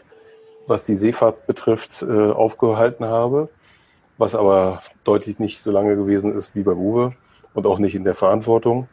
was 0.67 0.85
die 0.85 0.95
Seefahrt 0.95 1.47
betrifft, 1.47 2.01
äh, 2.01 2.31
aufgehalten 2.31 3.05
habe, 3.05 3.49
was 4.17 4.35
aber 4.35 4.81
deutlich 5.03 5.39
nicht 5.39 5.61
so 5.61 5.71
lange 5.71 5.95
gewesen 5.95 6.33
ist 6.37 6.55
wie 6.55 6.63
bei 6.63 6.73
Uwe 6.73 7.13
und 7.53 7.67
auch 7.67 7.79
nicht 7.79 7.95
in 7.95 8.03
der 8.03 8.15
Verantwortung. 8.15 8.87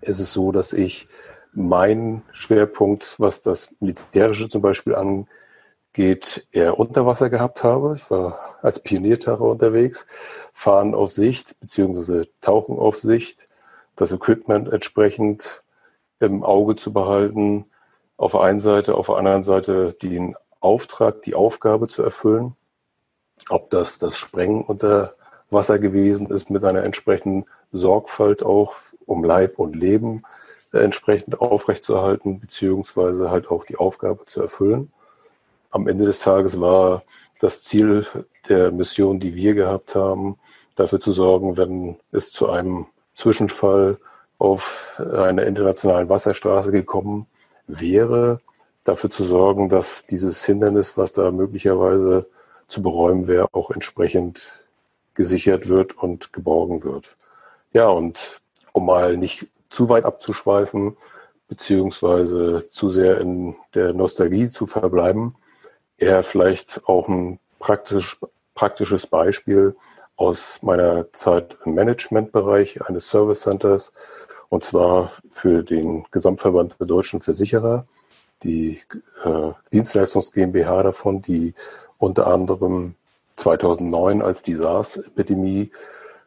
Es 0.00 0.20
ist 0.20 0.32
so, 0.32 0.52
dass 0.52 0.72
ich 0.72 1.08
meinen 1.52 2.22
Schwerpunkt, 2.32 3.16
was 3.18 3.42
das 3.42 3.74
Militärische 3.80 4.48
zum 4.48 4.62
Beispiel 4.62 4.94
angeht, 4.94 6.46
eher 6.52 6.78
unter 6.78 7.06
Wasser 7.06 7.30
gehabt 7.30 7.64
habe. 7.64 7.94
Ich 7.96 8.10
war 8.10 8.58
als 8.62 8.82
Pioniertaucher 8.82 9.44
unterwegs 9.44 10.06
Fahren 10.52 10.94
auf 10.94 11.10
Sicht 11.10 11.58
beziehungsweise 11.60 12.28
Tauchen 12.40 12.78
auf 12.78 12.98
Sicht, 12.98 13.48
das 13.96 14.12
Equipment 14.12 14.68
entsprechend 14.70 15.62
im 16.20 16.44
Auge 16.44 16.76
zu 16.76 16.92
behalten, 16.92 17.66
auf 18.16 18.32
der 18.32 18.42
einen 18.42 18.60
Seite, 18.60 18.94
auf 18.94 19.06
der 19.06 19.16
anderen 19.16 19.42
Seite 19.42 19.94
den 20.00 20.36
Auftrag, 20.60 21.22
die 21.22 21.34
Aufgabe 21.34 21.88
zu 21.88 22.02
erfüllen. 22.02 22.56
Ob 23.48 23.70
das 23.70 23.98
das 23.98 24.16
Sprengen 24.16 24.64
unter 24.64 25.14
Wasser 25.50 25.78
gewesen 25.78 26.28
ist 26.28 26.50
mit 26.50 26.64
einer 26.64 26.82
entsprechenden 26.82 27.46
Sorgfalt 27.72 28.42
auch, 28.42 28.74
um 29.04 29.22
Leib 29.22 29.58
und 29.58 29.76
Leben 29.76 30.24
entsprechend 30.72 31.40
aufrechtzuerhalten, 31.40 32.40
beziehungsweise 32.40 33.30
halt 33.30 33.50
auch 33.50 33.64
die 33.64 33.76
Aufgabe 33.76 34.24
zu 34.26 34.42
erfüllen. 34.42 34.92
Am 35.70 35.88
Ende 35.88 36.04
des 36.04 36.20
Tages 36.20 36.60
war 36.60 37.02
das 37.40 37.62
Ziel 37.62 38.06
der 38.48 38.72
Mission, 38.72 39.20
die 39.20 39.34
wir 39.34 39.54
gehabt 39.54 39.94
haben, 39.94 40.38
dafür 40.74 41.00
zu 41.00 41.12
sorgen, 41.12 41.56
wenn 41.56 41.96
es 42.12 42.32
zu 42.32 42.48
einem 42.48 42.86
Zwischenfall 43.14 43.98
auf 44.38 44.94
einer 44.98 45.46
internationalen 45.46 46.08
Wasserstraße 46.08 46.70
gekommen 46.72 47.26
wäre, 47.66 48.40
dafür 48.86 49.10
zu 49.10 49.24
sorgen, 49.24 49.68
dass 49.68 50.06
dieses 50.06 50.44
Hindernis, 50.44 50.96
was 50.96 51.12
da 51.12 51.30
möglicherweise 51.30 52.26
zu 52.68 52.82
beräumen 52.82 53.26
wäre, 53.26 53.48
auch 53.52 53.70
entsprechend 53.70 54.60
gesichert 55.14 55.68
wird 55.68 55.96
und 55.98 56.32
geborgen 56.32 56.84
wird. 56.84 57.16
Ja, 57.72 57.88
und 57.88 58.40
um 58.72 58.86
mal 58.86 59.16
nicht 59.16 59.48
zu 59.70 59.88
weit 59.88 60.04
abzuschweifen, 60.04 60.96
beziehungsweise 61.48 62.68
zu 62.68 62.90
sehr 62.90 63.20
in 63.20 63.56
der 63.74 63.92
Nostalgie 63.92 64.48
zu 64.48 64.66
verbleiben, 64.66 65.34
eher 65.98 66.22
vielleicht 66.22 66.82
auch 66.86 67.08
ein 67.08 67.38
praktisch, 67.58 68.18
praktisches 68.54 69.06
Beispiel 69.06 69.76
aus 70.16 70.58
meiner 70.62 71.12
Zeit 71.12 71.56
im 71.64 71.74
Managementbereich 71.74 72.82
eines 72.86 73.08
Service 73.08 73.42
Centers 73.42 73.92
und 74.48 74.64
zwar 74.64 75.12
für 75.30 75.62
den 75.62 76.04
Gesamtverband 76.10 76.76
der 76.78 76.86
deutschen 76.86 77.20
Versicherer, 77.20 77.86
die 78.42 78.80
äh, 79.24 79.52
Dienstleistungs 79.72 80.32
GmbH 80.32 80.82
davon, 80.82 81.22
die 81.22 81.54
unter 81.98 82.26
anderem 82.26 82.94
2009, 83.36 84.22
als 84.22 84.42
die 84.42 84.54
SARS-Epidemie, 84.54 85.70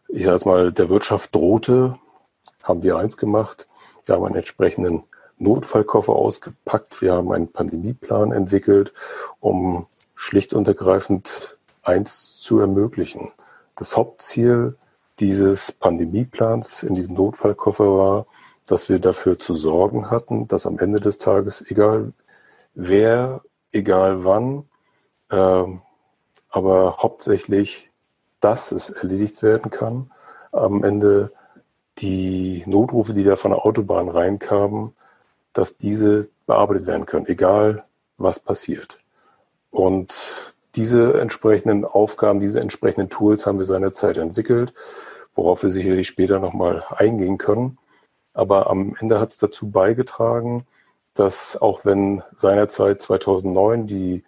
ich 0.08 0.26
sage 0.26 0.48
mal, 0.48 0.72
der 0.72 0.90
Wirtschaft 0.90 1.36
drohte, 1.36 1.98
haben 2.64 2.84
wir 2.84 2.98
eins 2.98 3.18
gemacht. 3.18 3.68
Wir 4.06 4.16
haben 4.16 4.26
einen 4.26 4.36
entsprechenden 4.36 5.04
Notfallkoffer 5.38 6.14
ausgepackt. 6.14 7.02
Wir 7.02 7.14
haben 7.14 7.32
einen 7.32 7.52
Pandemieplan 7.52 8.32
entwickelt, 8.32 8.94
um 9.40 9.88
schlicht 10.16 10.54
und 10.54 10.68
ergreifend 10.68 11.58
eins 11.82 12.40
zu 12.40 12.60
ermöglichen. 12.60 13.32
Das 13.76 13.96
Hauptziel 13.96 14.76
dieses 15.20 15.72
Pandemieplans 15.72 16.84
in 16.84 16.96
diesem 16.96 17.16
Notfallkoffer 17.16 17.86
war, 17.86 18.26
dass 18.70 18.88
wir 18.88 19.00
dafür 19.00 19.40
zu 19.40 19.56
sorgen 19.56 20.12
hatten, 20.12 20.48
dass 20.48 20.68
am 20.68 20.78
Ende 20.78 21.00
des 21.00 21.18
Tages, 21.18 21.66
egal 21.70 22.14
wer, 22.76 23.42
egal 23.72 24.24
wann, 24.24 24.66
äh, 25.32 25.64
aber 26.50 26.98
hauptsächlich, 26.98 27.90
dass 28.40 28.72
es 28.72 28.92
erledigt 28.92 29.42
werden 29.42 29.72
kann, 29.72 30.12
am 30.52 30.84
Ende 30.84 31.32
die 31.98 32.64
Notrufe, 32.68 33.14
die 33.14 33.24
da 33.24 33.36
von 33.36 33.52
der 33.52 33.66
Autobahn 33.66 34.08
reinkamen, 34.08 34.94
dass 35.54 35.78
diese 35.78 36.30
bearbeitet 36.46 36.86
werden 36.86 37.08
können, 37.08 37.26
egal 37.26 37.86
was 38.18 38.40
passiert. 38.40 39.00
Und 39.72 40.54
diese 40.76 41.20
entsprechenden 41.20 41.86
Aufgaben, 41.86 42.40
diese 42.40 42.60
entsprechenden 42.60 43.10
Tools 43.10 43.48
haben 43.48 43.58
wir 43.58 43.66
seinerzeit 43.66 44.18
entwickelt, 44.18 44.74
worauf 45.34 45.64
wir 45.64 45.72
sicherlich 45.72 46.08
später 46.08 46.40
nochmal 46.40 46.84
eingehen 46.96 47.40
können. 47.40 47.79
Aber 48.40 48.70
am 48.70 48.96
Ende 49.00 49.20
hat 49.20 49.32
es 49.32 49.38
dazu 49.38 49.70
beigetragen, 49.70 50.66
dass 51.14 51.62
auch 51.62 51.84
wenn 51.84 52.24
seinerzeit 52.38 53.02
2009 53.02 53.86
die, 53.88 54.24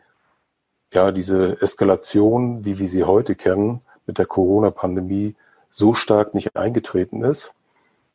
ja, 0.92 1.12
diese 1.12 1.62
Eskalation, 1.62 2.66
wie 2.66 2.78
wir 2.78 2.88
sie 2.88 3.06
heute 3.06 3.36
kennen, 3.36 3.80
mit 4.06 4.18
der 4.18 4.26
Corona-Pandemie 4.26 5.36
so 5.70 5.94
stark 5.94 6.34
nicht 6.34 6.58
eingetreten 6.58 7.24
ist, 7.24 7.54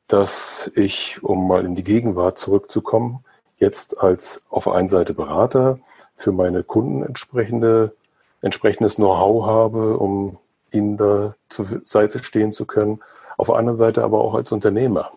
dass 0.09 0.71
ich, 0.75 1.23
um 1.23 1.49
mal 1.49 1.65
in 1.65 1.75
die 1.75 1.85
Gegenwart 1.85 2.37
zurückzukommen, 2.37 3.25
jetzt 3.57 3.99
als 3.99 4.45
auf 4.50 4.65
der 4.65 4.75
einen 4.75 4.91
Seite 4.91 5.15
Berater 5.15 5.79
für 6.15 6.33
meine 6.33 6.62
Kunden 6.62 7.03
entsprechende 7.03 7.95
entsprechendes 8.43 8.97
Know-how 8.97 9.47
habe, 9.47 9.97
um 9.97 10.37
ihnen 10.71 10.99
da 10.99 11.35
zur 11.49 11.81
Seite 11.85 12.23
stehen 12.23 12.53
zu 12.53 12.67
können, 12.67 13.00
Auf 13.38 13.49
der 13.49 13.57
anderen 13.57 13.76
Seite 13.79 14.05
aber 14.05 14.21
auch 14.21 14.35
als 14.35 14.53
Unternehmer. 14.53 15.12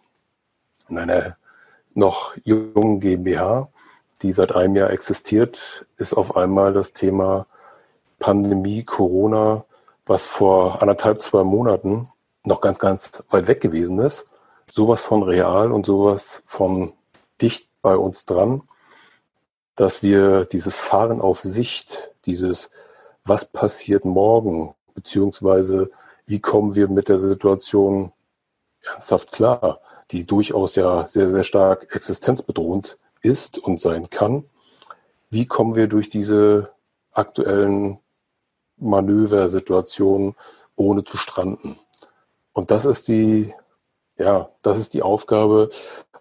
In 0.89 0.97
einer 0.97 1.37
noch 1.93 2.35
jungen 2.43 2.99
GmbH, 2.99 3.69
die 4.21 4.33
seit 4.33 4.55
einem 4.55 4.75
Jahr 4.75 4.89
existiert, 4.89 5.85
ist 5.97 6.13
auf 6.13 6.35
einmal 6.35 6.73
das 6.73 6.93
Thema 6.93 7.45
Pandemie, 8.19 8.83
Corona, 8.83 9.65
was 10.05 10.25
vor 10.25 10.81
anderthalb, 10.81 11.21
zwei 11.21 11.43
Monaten 11.43 12.09
noch 12.43 12.61
ganz, 12.61 12.79
ganz 12.79 13.11
weit 13.29 13.47
weg 13.47 13.61
gewesen 13.61 13.99
ist, 13.99 14.25
sowas 14.69 15.01
von 15.01 15.23
real 15.23 15.71
und 15.71 15.85
sowas 15.85 16.41
von 16.45 16.93
dicht 17.41 17.69
bei 17.81 17.95
uns 17.95 18.25
dran, 18.25 18.63
dass 19.75 20.03
wir 20.03 20.45
dieses 20.45 20.77
Fahren 20.77 21.21
auf 21.21 21.41
Sicht, 21.41 22.11
dieses 22.25 22.71
was 23.23 23.45
passiert 23.45 24.05
morgen, 24.05 24.73
beziehungsweise 24.95 25.91
wie 26.25 26.39
kommen 26.39 26.75
wir 26.75 26.87
mit 26.87 27.09
der 27.09 27.19
Situation 27.19 28.11
ernsthaft 28.83 29.31
klar, 29.31 29.79
die 30.11 30.25
durchaus 30.25 30.75
ja 30.75 31.07
sehr, 31.07 31.29
sehr 31.29 31.43
stark 31.43 31.95
existenzbedrohend 31.95 32.97
ist 33.21 33.59
und 33.59 33.79
sein 33.79 34.09
kann. 34.09 34.45
Wie 35.29 35.45
kommen 35.45 35.75
wir 35.75 35.87
durch 35.87 36.09
diese 36.09 36.71
aktuellen 37.11 37.99
Manöversituationen 38.77 40.35
ohne 40.75 41.03
zu 41.03 41.17
stranden? 41.17 41.77
Und 42.53 42.71
das 42.71 42.85
ist 42.85 43.07
die, 43.07 43.53
ja, 44.17 44.49
das 44.61 44.77
ist 44.77 44.93
die 44.93 45.03
Aufgabe, 45.03 45.69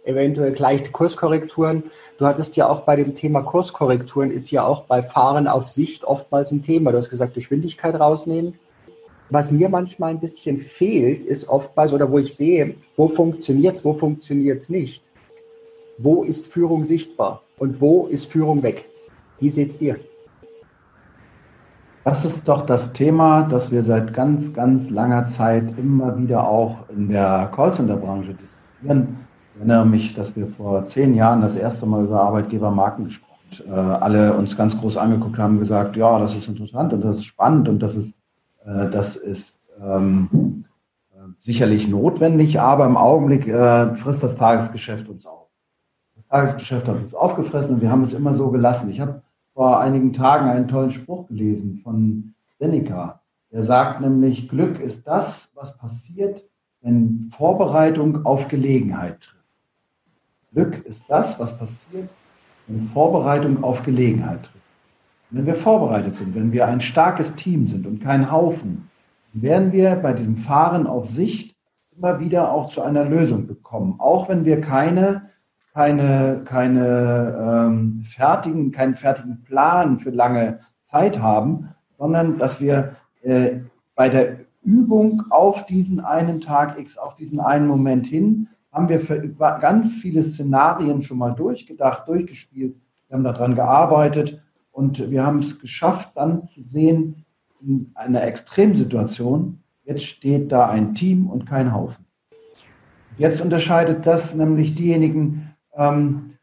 eventuell 0.03 0.51
gleich 0.53 0.91
Kurskorrekturen. 0.91 1.83
Du 2.17 2.25
hattest 2.25 2.55
ja 2.55 2.67
auch 2.67 2.81
bei 2.81 2.95
dem 2.95 3.15
Thema 3.15 3.43
Kurskorrekturen 3.43 4.31
ist 4.31 4.49
ja 4.49 4.65
auch 4.65 4.85
bei 4.85 5.03
Fahren 5.03 5.47
auf 5.47 5.69
Sicht 5.69 6.03
oftmals 6.03 6.51
ein 6.51 6.63
Thema. 6.63 6.91
Du 6.91 6.97
hast 6.97 7.09
gesagt, 7.09 7.35
Geschwindigkeit 7.35 7.93
rausnehmen, 7.99 8.57
was 9.35 9.51
mir 9.51 9.67
manchmal 9.67 10.11
ein 10.11 10.21
bisschen 10.21 10.61
fehlt, 10.61 11.25
ist 11.25 11.49
oftmals, 11.49 11.91
oder 11.91 12.09
wo 12.09 12.19
ich 12.19 12.33
sehe, 12.33 12.75
wo 12.95 13.09
funktioniert 13.09 13.75
es, 13.75 13.83
wo 13.83 13.93
funktioniert 13.93 14.61
es 14.61 14.69
nicht. 14.69 15.03
Wo 15.97 16.23
ist 16.23 16.47
Führung 16.47 16.85
sichtbar 16.85 17.41
und 17.57 17.81
wo 17.81 18.07
ist 18.07 18.31
Führung 18.31 18.63
weg? 18.63 18.85
Wie 19.41 19.49
seht 19.49 19.81
ihr? 19.81 19.97
Das 22.05 22.23
ist 22.23 22.47
doch 22.47 22.65
das 22.65 22.93
Thema, 22.93 23.43
das 23.43 23.71
wir 23.71 23.83
seit 23.83 24.13
ganz, 24.13 24.53
ganz 24.53 24.89
langer 24.89 25.27
Zeit 25.27 25.77
immer 25.77 26.17
wieder 26.17 26.47
auch 26.47 26.87
in 26.87 27.09
der 27.09 27.51
Callcenter-Branche 27.53 28.35
diskutieren. 28.35 29.17
Ich 29.53 29.59
erinnere 29.59 29.85
mich, 29.85 30.13
dass 30.13 30.33
wir 30.33 30.47
vor 30.47 30.87
zehn 30.87 31.13
Jahren 31.13 31.41
das 31.41 31.57
erste 31.57 31.85
Mal 31.85 32.05
über 32.05 32.21
Arbeitgebermarken 32.21 33.05
gesprochen 33.05 33.35
haben. 33.67 33.69
Äh, 33.69 33.95
alle 34.01 34.33
uns 34.33 34.55
ganz 34.55 34.77
groß 34.77 34.95
angeguckt 34.95 35.37
haben 35.37 35.55
und 35.55 35.59
gesagt, 35.59 35.97
ja, 35.97 36.19
das 36.19 36.35
ist 36.35 36.47
interessant 36.47 36.93
und 36.93 37.01
das 37.03 37.17
ist 37.17 37.25
spannend 37.25 37.67
und 37.67 37.79
das 37.79 37.95
ist 37.95 38.13
das 38.65 39.15
ist 39.15 39.59
ähm, 39.79 40.65
äh, 41.13 41.17
sicherlich 41.39 41.87
notwendig, 41.87 42.59
aber 42.59 42.85
im 42.85 42.97
Augenblick 42.97 43.47
äh, 43.47 43.95
frisst 43.95 44.23
das 44.23 44.35
Tagesgeschäft 44.35 45.07
uns 45.07 45.25
auf. 45.25 45.47
Das 46.15 46.25
Tagesgeschäft 46.27 46.87
hat 46.87 46.97
uns 46.97 47.13
aufgefressen 47.13 47.75
und 47.75 47.81
wir 47.81 47.91
haben 47.91 48.03
es 48.03 48.13
immer 48.13 48.33
so 48.33 48.49
gelassen. 48.49 48.89
Ich 48.89 48.99
habe 48.99 49.21
vor 49.53 49.79
einigen 49.79 50.13
Tagen 50.13 50.49
einen 50.49 50.67
tollen 50.67 50.91
Spruch 50.91 51.27
gelesen 51.27 51.79
von 51.83 52.33
Seneca. 52.59 53.21
Der 53.51 53.63
sagt 53.63 54.01
nämlich, 54.01 54.49
Glück 54.49 54.79
ist 54.79 55.07
das, 55.07 55.49
was 55.53 55.77
passiert, 55.77 56.43
wenn 56.81 57.29
Vorbereitung 57.31 58.25
auf 58.25 58.47
Gelegenheit 58.47 59.21
trifft. 59.21 59.35
Glück 60.51 60.85
ist 60.85 61.05
das, 61.09 61.39
was 61.39 61.57
passiert, 61.57 62.09
wenn 62.67 62.87
Vorbereitung 62.89 63.63
auf 63.63 63.83
Gelegenheit 63.83 64.43
trifft. 64.43 64.64
Wenn 65.35 65.47
wir 65.47 65.55
vorbereitet 65.55 66.15
sind, 66.15 66.33
wenn 66.33 66.53
wir 66.53 66.65
ein 66.65 66.79
starkes 66.79 67.35
Team 67.35 67.67
sind 67.67 67.85
und 67.85 68.01
kein 68.01 68.31
Haufen, 68.31 68.89
werden 69.33 69.73
wir 69.73 69.97
bei 69.97 70.13
diesem 70.13 70.37
Fahren 70.37 70.87
auf 70.87 71.09
Sicht 71.09 71.57
immer 71.97 72.21
wieder 72.21 72.53
auch 72.53 72.69
zu 72.71 72.81
einer 72.81 73.03
Lösung 73.03 73.45
bekommen. 73.45 73.95
Auch 73.97 74.29
wenn 74.29 74.45
wir 74.45 74.61
keine, 74.61 75.23
keine, 75.73 76.43
keine 76.45 77.67
ähm, 77.67 78.05
fertigen, 78.07 78.71
keinen 78.71 78.95
fertigen 78.95 79.43
Plan 79.43 79.99
für 79.99 80.11
lange 80.11 80.59
Zeit 80.89 81.19
haben, 81.19 81.67
sondern 81.97 82.37
dass 82.37 82.61
wir 82.61 82.95
äh, 83.21 83.57
bei 83.93 84.07
der 84.07 84.37
Übung 84.63 85.21
auf 85.31 85.65
diesen 85.65 85.99
einen 85.99 86.39
Tag 86.39 86.79
X, 86.79 86.97
auf 86.97 87.17
diesen 87.17 87.41
einen 87.41 87.67
Moment 87.67 88.07
hin, 88.07 88.47
haben 88.71 88.87
wir 88.87 89.01
für 89.01 89.19
ganz 89.27 89.95
viele 89.95 90.23
Szenarien 90.23 91.03
schon 91.03 91.17
mal 91.17 91.31
durchgedacht, 91.31 92.07
durchgespielt. 92.07 92.77
Wir 93.09 93.17
haben 93.17 93.25
daran 93.25 93.55
gearbeitet 93.55 94.41
und 94.75 95.09
wir 95.09 95.25
haben 95.25 95.39
es 95.39 95.57
geschafft, 95.61 96.11
dann 96.15 96.49
zu 96.49 96.61
sehen, 96.61 97.25
in 97.61 97.91
einer 97.95 98.23
Extremsituation, 98.23 99.63
jetzt 99.85 100.03
steht 100.03 100.51
da 100.51 100.67
ein 100.67 100.95
Team 100.95 101.27
und 101.27 101.45
kein 101.45 101.73
Haufen. 101.73 102.05
Jetzt 103.17 103.39
unterscheidet 103.39 104.05
das 104.05 104.35
nämlich 104.35 104.75
diejenigen, 104.75 105.55
ähm, 105.77 106.33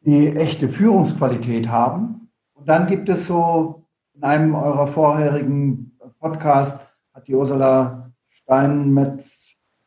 die 0.00 0.28
echte 0.34 0.70
Führungsqualität 0.70 1.68
haben. 1.68 2.30
Und 2.54 2.70
dann 2.70 2.86
gibt 2.86 3.10
es 3.10 3.26
so, 3.26 3.84
in 4.14 4.22
einem 4.22 4.54
eurer 4.54 4.86
vorherigen 4.86 5.92
Podcast 6.20 6.80
hat 7.12 7.28
die 7.28 7.34
Ursula 7.34 8.10
Steinmetz, 8.30 9.46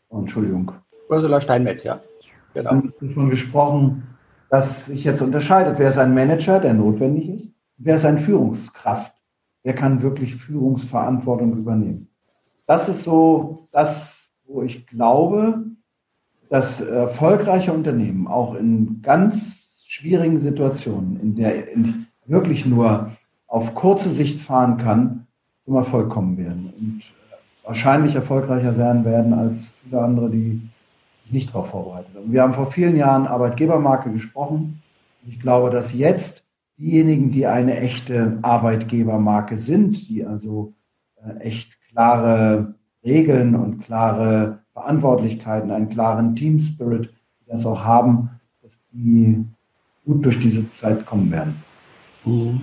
oh, 0.09 0.19
Entschuldigung. 0.19 0.71
Ursula 1.09 1.41
Steinmetz, 1.41 1.83
ja. 1.83 1.99
Genau. 2.53 2.79
Davon 3.01 3.31
gesprochen, 3.31 4.03
dass 4.51 4.85
sich 4.85 5.03
jetzt 5.03 5.23
unterscheidet, 5.23 5.79
wer 5.79 5.89
ist 5.89 5.97
ein 5.97 6.13
Manager, 6.13 6.59
der 6.59 6.75
notwendig 6.75 7.27
ist, 7.29 7.51
wer 7.83 7.95
ist 7.95 8.05
eine 8.05 8.21
Führungskraft? 8.21 9.13
Wer 9.63 9.75
kann 9.75 10.01
wirklich 10.01 10.35
Führungsverantwortung 10.35 11.55
übernehmen? 11.55 12.09
Das 12.67 12.89
ist 12.89 13.03
so 13.03 13.67
das, 13.71 14.31
wo 14.45 14.63
ich 14.63 14.87
glaube, 14.87 15.65
dass 16.49 16.81
erfolgreiche 16.81 17.73
Unternehmen 17.73 18.27
auch 18.27 18.55
in 18.55 19.01
ganz 19.01 19.83
schwierigen 19.85 20.39
Situationen, 20.39 21.19
in 21.19 21.35
der 21.35 21.71
in 21.71 22.07
wirklich 22.25 22.65
nur 22.65 23.11
auf 23.47 23.75
kurze 23.75 24.09
Sicht 24.09 24.41
fahren 24.41 24.77
kann, 24.77 25.27
zum 25.65 25.75
Erfolg 25.75 26.09
kommen 26.09 26.37
werden 26.37 26.73
und 26.79 27.03
wahrscheinlich 27.63 28.15
erfolgreicher 28.15 28.73
sein 28.73 29.05
werden 29.05 29.33
als 29.33 29.73
viele 29.83 30.01
andere, 30.01 30.29
die 30.29 30.61
nicht 31.29 31.49
darauf 31.49 31.69
vorbereitet 31.69 32.11
sind. 32.13 32.31
Wir 32.31 32.41
haben 32.41 32.53
vor 32.53 32.71
vielen 32.71 32.95
Jahren 32.95 33.27
Arbeitgebermarke 33.27 34.11
gesprochen. 34.11 34.81
Ich 35.27 35.39
glaube, 35.39 35.69
dass 35.69 35.93
jetzt 35.93 36.43
diejenigen, 36.81 37.31
die 37.31 37.45
eine 37.45 37.77
echte 37.77 38.39
Arbeitgebermarke 38.41 39.59
sind, 39.59 40.09
die 40.09 40.25
also 40.25 40.73
äh, 41.23 41.39
echt 41.41 41.77
klare 41.89 42.73
Regeln 43.05 43.55
und 43.55 43.83
klare 43.83 44.59
Verantwortlichkeiten, 44.73 45.69
einen 45.69 45.89
klaren 45.89 46.35
Team 46.35 46.59
Spirit, 46.59 47.13
die 47.39 47.51
das 47.51 47.65
auch 47.65 47.83
haben, 47.83 48.31
dass 48.63 48.79
die 48.91 49.45
gut 50.05 50.25
durch 50.25 50.39
diese 50.39 50.71
Zeit 50.73 51.05
kommen 51.05 51.31
werden. 51.31 51.55
Mhm. 52.25 52.61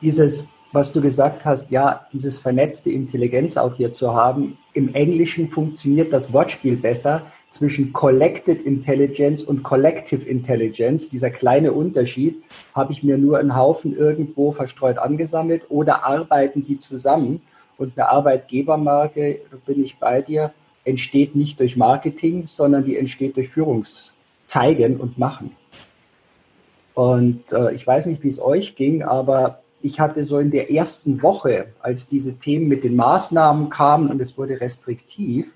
Dieses, 0.00 0.48
was 0.72 0.92
du 0.92 1.00
gesagt 1.00 1.44
hast, 1.44 1.70
ja, 1.70 2.06
dieses 2.12 2.38
vernetzte 2.38 2.90
Intelligenz 2.90 3.56
auch 3.56 3.74
hier 3.74 3.92
zu 3.92 4.14
haben, 4.14 4.56
im 4.74 4.94
Englischen 4.94 5.48
funktioniert 5.48 6.12
das 6.12 6.32
Wortspiel 6.32 6.76
besser 6.76 7.22
zwischen 7.50 7.92
Collected 7.92 8.62
Intelligence 8.62 9.42
und 9.42 9.62
Collective 9.62 10.26
Intelligence. 10.26 11.08
Dieser 11.10 11.30
kleine 11.30 11.72
Unterschied, 11.72 12.42
habe 12.74 12.92
ich 12.92 13.02
mir 13.02 13.18
nur 13.18 13.38
einen 13.38 13.56
Haufen 13.56 13.96
irgendwo 13.96 14.52
verstreut 14.52 14.98
angesammelt 14.98 15.64
oder 15.68 16.04
arbeiten 16.04 16.64
die 16.64 16.78
zusammen? 16.78 17.42
Und 17.76 17.98
eine 17.98 18.08
Arbeitgebermarke, 18.08 19.40
bin 19.66 19.84
ich 19.84 19.98
bei 19.98 20.22
dir, 20.22 20.52
entsteht 20.84 21.34
nicht 21.34 21.58
durch 21.58 21.76
Marketing, 21.76 22.46
sondern 22.46 22.84
die 22.84 22.96
entsteht 22.96 23.36
durch 23.36 23.48
Führungszeigen 23.48 24.98
und 24.98 25.18
Machen. 25.18 25.56
Und 26.94 27.52
äh, 27.52 27.74
ich 27.74 27.86
weiß 27.86 28.06
nicht, 28.06 28.22
wie 28.22 28.28
es 28.28 28.40
euch 28.40 28.76
ging, 28.76 29.02
aber 29.02 29.62
ich 29.82 29.98
hatte 29.98 30.24
so 30.24 30.38
in 30.38 30.50
der 30.50 30.70
ersten 30.70 31.22
Woche, 31.22 31.68
als 31.80 32.06
diese 32.06 32.34
Themen 32.34 32.68
mit 32.68 32.84
den 32.84 32.96
Maßnahmen 32.96 33.70
kamen 33.70 34.10
und 34.10 34.20
es 34.20 34.36
wurde 34.36 34.60
restriktiv, 34.60 35.46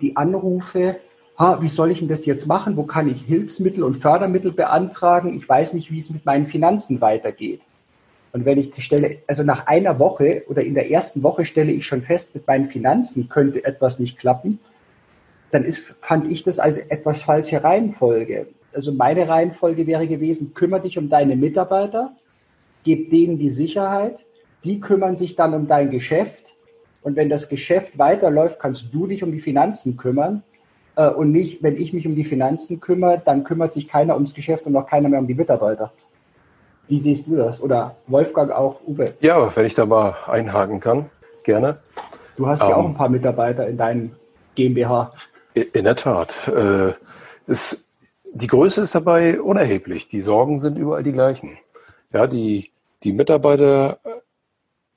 die 0.00 0.16
Anrufe, 0.16 0.96
ha, 1.38 1.60
wie 1.60 1.68
soll 1.68 1.90
ich 1.90 2.00
denn 2.00 2.08
das 2.08 2.26
jetzt 2.26 2.46
machen? 2.46 2.76
Wo 2.76 2.84
kann 2.84 3.08
ich 3.08 3.22
Hilfsmittel 3.22 3.84
und 3.84 3.96
Fördermittel 3.96 4.52
beantragen? 4.52 5.34
Ich 5.34 5.48
weiß 5.48 5.74
nicht, 5.74 5.90
wie 5.92 6.00
es 6.00 6.10
mit 6.10 6.26
meinen 6.26 6.46
Finanzen 6.46 7.00
weitergeht. 7.00 7.60
Und 8.32 8.44
wenn 8.44 8.58
ich 8.58 8.72
stelle, 8.84 9.18
also 9.26 9.42
nach 9.42 9.66
einer 9.66 9.98
Woche 9.98 10.44
oder 10.48 10.62
in 10.62 10.74
der 10.74 10.90
ersten 10.90 11.22
Woche 11.22 11.44
stelle 11.44 11.72
ich 11.72 11.86
schon 11.86 12.02
fest, 12.02 12.34
mit 12.34 12.46
meinen 12.46 12.68
Finanzen 12.68 13.28
könnte 13.28 13.64
etwas 13.64 13.98
nicht 13.98 14.18
klappen, 14.18 14.58
dann 15.50 15.64
ist, 15.64 15.94
fand 16.02 16.30
ich 16.30 16.42
das 16.42 16.58
als 16.58 16.76
etwas 16.76 17.22
falsche 17.22 17.64
Reihenfolge. 17.64 18.48
Also 18.74 18.92
meine 18.92 19.28
Reihenfolge 19.28 19.86
wäre 19.86 20.06
gewesen, 20.06 20.52
kümmere 20.52 20.82
dich 20.82 20.98
um 20.98 21.08
deine 21.08 21.36
Mitarbeiter, 21.36 22.12
gib 22.84 23.10
denen 23.10 23.38
die 23.38 23.50
Sicherheit, 23.50 24.26
die 24.64 24.80
kümmern 24.80 25.16
sich 25.16 25.36
dann 25.36 25.54
um 25.54 25.66
dein 25.66 25.90
Geschäft 25.90 26.54
und 27.08 27.16
wenn 27.16 27.30
das 27.30 27.48
Geschäft 27.48 27.98
weiterläuft, 27.98 28.60
kannst 28.60 28.92
du 28.92 29.06
dich 29.06 29.22
um 29.22 29.32
die 29.32 29.40
Finanzen 29.40 29.96
kümmern 29.96 30.42
äh, 30.94 31.08
und 31.08 31.32
nicht, 31.32 31.62
wenn 31.62 31.74
ich 31.74 31.94
mich 31.94 32.06
um 32.06 32.14
die 32.14 32.26
Finanzen 32.26 32.80
kümmere, 32.80 33.22
dann 33.24 33.44
kümmert 33.44 33.72
sich 33.72 33.88
keiner 33.88 34.12
ums 34.12 34.34
Geschäft 34.34 34.66
und 34.66 34.76
auch 34.76 34.86
keiner 34.86 35.08
mehr 35.08 35.18
um 35.18 35.26
die 35.26 35.34
Mitarbeiter. 35.34 35.90
Wie 36.86 36.98
siehst 36.98 37.26
du 37.26 37.36
das? 37.36 37.62
Oder 37.62 37.96
Wolfgang 38.08 38.50
auch, 38.50 38.82
Uwe? 38.86 39.14
Ja, 39.20 39.56
wenn 39.56 39.64
ich 39.64 39.74
da 39.74 39.86
mal 39.86 40.16
einhaken 40.26 40.80
kann, 40.80 41.06
gerne. 41.44 41.78
Du 42.36 42.46
hast 42.46 42.60
ja 42.60 42.76
auch 42.76 42.84
ähm, 42.84 42.90
ein 42.90 42.94
paar 42.94 43.08
Mitarbeiter 43.08 43.66
in 43.66 43.78
deinem 43.78 44.10
GmbH. 44.54 45.14
In 45.54 45.84
der 45.84 45.96
Tat. 45.96 46.34
Äh, 46.48 46.92
ist, 47.46 47.88
die 48.34 48.48
Größe 48.48 48.82
ist 48.82 48.94
dabei 48.94 49.40
unerheblich. 49.40 50.08
Die 50.08 50.20
Sorgen 50.20 50.60
sind 50.60 50.76
überall 50.76 51.04
die 51.04 51.12
gleichen. 51.12 51.56
Ja, 52.12 52.26
die, 52.26 52.70
die 53.02 53.14
Mitarbeiter, 53.14 53.98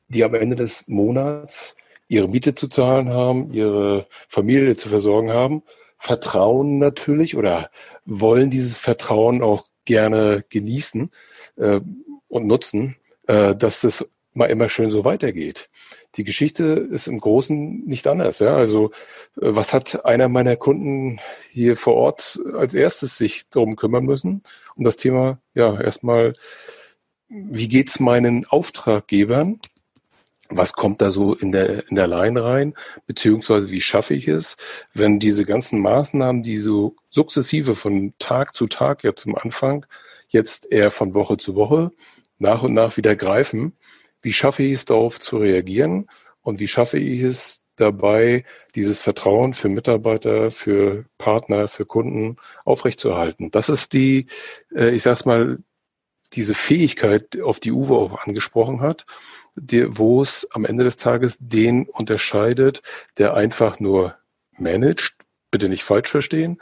die 0.09 0.25
am 0.25 0.33
Ende 0.33 0.57
des 0.57 0.89
Monats 0.89 1.77
ihre 2.11 2.27
Miete 2.27 2.53
zu 2.55 2.67
zahlen 2.67 3.09
haben, 3.09 3.53
ihre 3.53 4.05
Familie 4.27 4.75
zu 4.75 4.89
versorgen 4.89 5.31
haben, 5.31 5.63
vertrauen 5.97 6.77
natürlich 6.77 7.37
oder 7.37 7.71
wollen 8.05 8.49
dieses 8.49 8.77
Vertrauen 8.77 9.41
auch 9.41 9.65
gerne 9.85 10.43
genießen 10.49 11.09
äh, 11.55 11.79
und 12.27 12.47
nutzen, 12.47 12.97
äh, 13.27 13.55
dass 13.55 13.81
das 13.81 14.05
mal 14.33 14.47
immer 14.47 14.67
schön 14.67 14.89
so 14.89 15.05
weitergeht. 15.05 15.69
Die 16.15 16.25
Geschichte 16.25 16.63
ist 16.63 17.07
im 17.07 17.19
Großen 17.19 17.85
nicht 17.85 18.05
anders. 18.07 18.39
Ja? 18.39 18.57
Also 18.57 18.91
äh, 19.37 19.55
was 19.55 19.73
hat 19.73 20.03
einer 20.03 20.27
meiner 20.27 20.57
Kunden 20.57 21.21
hier 21.49 21.77
vor 21.77 21.95
Ort 21.95 22.41
als 22.53 22.73
erstes 22.73 23.17
sich 23.17 23.47
darum 23.49 23.77
kümmern 23.77 24.03
müssen? 24.03 24.43
Um 24.75 24.83
das 24.83 24.97
Thema, 24.97 25.39
ja, 25.53 25.79
erstmal, 25.79 26.33
wie 27.29 27.69
geht's 27.69 28.01
meinen 28.01 28.45
Auftraggebern? 28.47 29.61
Was 30.51 30.73
kommt 30.73 31.01
da 31.01 31.11
so 31.11 31.33
in 31.33 31.51
der, 31.51 31.89
in 31.89 31.95
der 31.95 32.07
Line 32.07 32.43
rein, 32.43 32.73
beziehungsweise 33.07 33.69
wie 33.71 33.81
schaffe 33.81 34.13
ich 34.13 34.27
es, 34.27 34.57
wenn 34.93 35.19
diese 35.19 35.45
ganzen 35.45 35.79
Maßnahmen, 35.79 36.43
die 36.43 36.57
so 36.57 36.95
sukzessive 37.09 37.75
von 37.75 38.13
Tag 38.19 38.53
zu 38.53 38.67
Tag 38.67 39.03
ja 39.03 39.15
zum 39.15 39.35
Anfang 39.35 39.85
jetzt 40.29 40.71
eher 40.71 40.91
von 40.91 41.13
Woche 41.13 41.37
zu 41.37 41.55
Woche 41.55 41.91
nach 42.37 42.63
und 42.63 42.73
nach 42.73 42.97
wieder 42.97 43.15
greifen. 43.15 43.77
Wie 44.21 44.33
schaffe 44.33 44.63
ich 44.63 44.73
es 44.73 44.85
darauf 44.85 45.19
zu 45.19 45.37
reagieren 45.37 46.09
und 46.41 46.59
wie 46.59 46.67
schaffe 46.67 46.97
ich 46.97 47.21
es 47.21 47.65
dabei, 47.75 48.45
dieses 48.75 48.99
Vertrauen 48.99 49.53
für 49.53 49.69
Mitarbeiter, 49.69 50.51
für 50.51 51.05
Partner, 51.17 51.67
für 51.67 51.85
Kunden 51.85 52.37
aufrechtzuerhalten? 52.65 53.51
Das 53.51 53.69
ist 53.69 53.93
die, 53.93 54.27
äh, 54.75 54.91
ich 54.91 55.03
sag's 55.03 55.25
mal, 55.25 55.59
diese 56.33 56.55
Fähigkeit, 56.55 57.41
auf 57.41 57.59
die 57.59 57.71
Uwe 57.71 57.95
auch 57.95 58.25
angesprochen 58.25 58.81
hat, 58.81 59.05
die, 59.55 59.97
wo 59.97 60.21
es 60.21 60.47
am 60.51 60.65
Ende 60.65 60.83
des 60.83 60.97
Tages 60.97 61.37
den 61.39 61.87
unterscheidet, 61.87 62.81
der 63.17 63.33
einfach 63.33 63.79
nur 63.79 64.15
managt, 64.57 65.15
bitte 65.51 65.69
nicht 65.69 65.83
falsch 65.83 66.09
verstehen, 66.09 66.59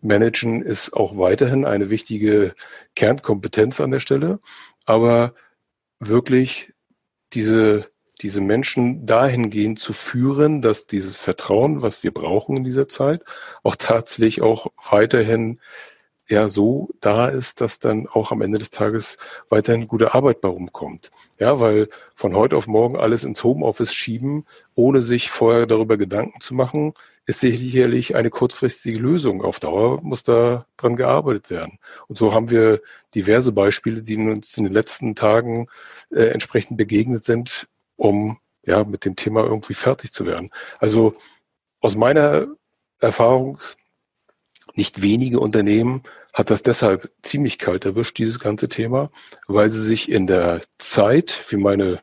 Managen 0.00 0.62
ist 0.62 0.94
auch 0.94 1.18
weiterhin 1.18 1.64
eine 1.64 1.90
wichtige 1.90 2.54
Kernkompetenz 2.96 3.80
an 3.80 3.90
der 3.90 4.00
Stelle, 4.00 4.40
aber 4.86 5.34
wirklich 5.98 6.72
diese, 7.32 7.86
diese 8.22 8.40
Menschen 8.40 9.06
dahingehend 9.06 9.78
zu 9.78 9.92
führen, 9.92 10.62
dass 10.62 10.86
dieses 10.86 11.18
Vertrauen, 11.18 11.82
was 11.82 12.02
wir 12.02 12.12
brauchen 12.12 12.56
in 12.56 12.64
dieser 12.64 12.88
Zeit, 12.88 13.22
auch 13.62 13.76
tatsächlich 13.76 14.40
auch 14.42 14.68
weiterhin 14.90 15.60
ja 16.30 16.48
so 16.48 16.88
da 17.00 17.28
ist, 17.28 17.60
dass 17.60 17.78
dann 17.80 18.06
auch 18.06 18.32
am 18.32 18.40
Ende 18.40 18.58
des 18.58 18.70
Tages 18.70 19.18
weiterhin 19.48 19.88
gute 19.88 20.14
Arbeit 20.14 20.40
bei 20.40 20.48
rumkommt. 20.48 21.10
Ja, 21.38 21.58
weil 21.58 21.88
von 22.14 22.34
heute 22.34 22.56
auf 22.56 22.66
morgen 22.66 22.96
alles 22.96 23.24
ins 23.24 23.42
Homeoffice 23.42 23.92
schieben, 23.92 24.46
ohne 24.74 25.02
sich 25.02 25.30
vorher 25.30 25.66
darüber 25.66 25.96
Gedanken 25.96 26.40
zu 26.40 26.54
machen, 26.54 26.94
ist 27.26 27.40
sicherlich 27.40 28.14
eine 28.14 28.30
kurzfristige 28.30 28.98
Lösung. 28.98 29.42
Auf 29.42 29.60
Dauer 29.60 30.00
muss 30.02 30.22
da 30.22 30.66
dran 30.76 30.96
gearbeitet 30.96 31.50
werden. 31.50 31.78
Und 32.08 32.16
so 32.16 32.32
haben 32.32 32.50
wir 32.50 32.80
diverse 33.14 33.52
Beispiele, 33.52 34.02
die 34.02 34.16
uns 34.16 34.56
in 34.56 34.64
den 34.64 34.72
letzten 34.72 35.14
Tagen 35.14 35.66
äh, 36.10 36.26
entsprechend 36.26 36.76
begegnet 36.76 37.24
sind, 37.24 37.68
um 37.96 38.38
ja 38.64 38.84
mit 38.84 39.04
dem 39.04 39.16
Thema 39.16 39.44
irgendwie 39.44 39.74
fertig 39.74 40.12
zu 40.12 40.26
werden. 40.26 40.50
Also 40.78 41.14
aus 41.80 41.96
meiner 41.96 42.46
Erfahrung 43.00 43.58
nicht 44.74 45.02
wenige 45.02 45.40
Unternehmen 45.40 46.02
hat 46.32 46.50
das 46.50 46.62
deshalb 46.62 47.10
ziemlich 47.22 47.58
kalt 47.58 47.84
erwischt, 47.84 48.18
dieses 48.18 48.38
ganze 48.38 48.68
Thema, 48.68 49.10
weil 49.46 49.68
sie 49.68 49.82
sich 49.82 50.10
in 50.10 50.26
der 50.26 50.60
Zeit, 50.78 51.44
wie 51.48 51.56
meine 51.56 52.00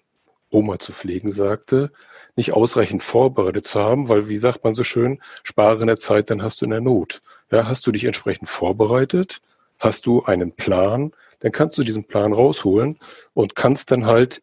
Oma 0.50 0.80
zu 0.80 0.94
pflegen 0.94 1.32
sagte, 1.32 1.92
nicht 2.36 2.54
ausreichend 2.54 3.04
vorbereitet 3.04 3.66
zu 3.66 3.80
haben, 3.80 4.10
weil, 4.10 4.30
wie 4.30 4.38
sagt 4.38 4.64
man 4.64 4.74
so 4.74 4.84
schön, 4.84 5.20
spare 5.44 5.82
in 5.82 5.88
der 5.88 5.98
Zeit, 5.98 6.30
dann 6.30 6.42
hast 6.42 6.62
du 6.62 6.66
in 6.66 6.72
der 6.72 6.82
Not. 6.82 7.22
Ja, 7.52 7.68
hast 7.68 7.88
du 7.88 7.92
dich 7.92 8.04
entsprechend 8.04 8.50
vorbereitet? 8.50 9.42
Hast 9.80 10.06
du 10.06 10.24
einen 10.24 10.52
Plan? 10.52 11.12
Dann 11.40 11.52
kannst 11.52 11.78
du 11.78 11.84
diesen 11.84 12.06
Plan 12.06 12.34
rausholen 12.34 13.00
und 13.34 13.56
kannst 13.56 13.92
dann 13.92 14.06
halt 14.06 14.42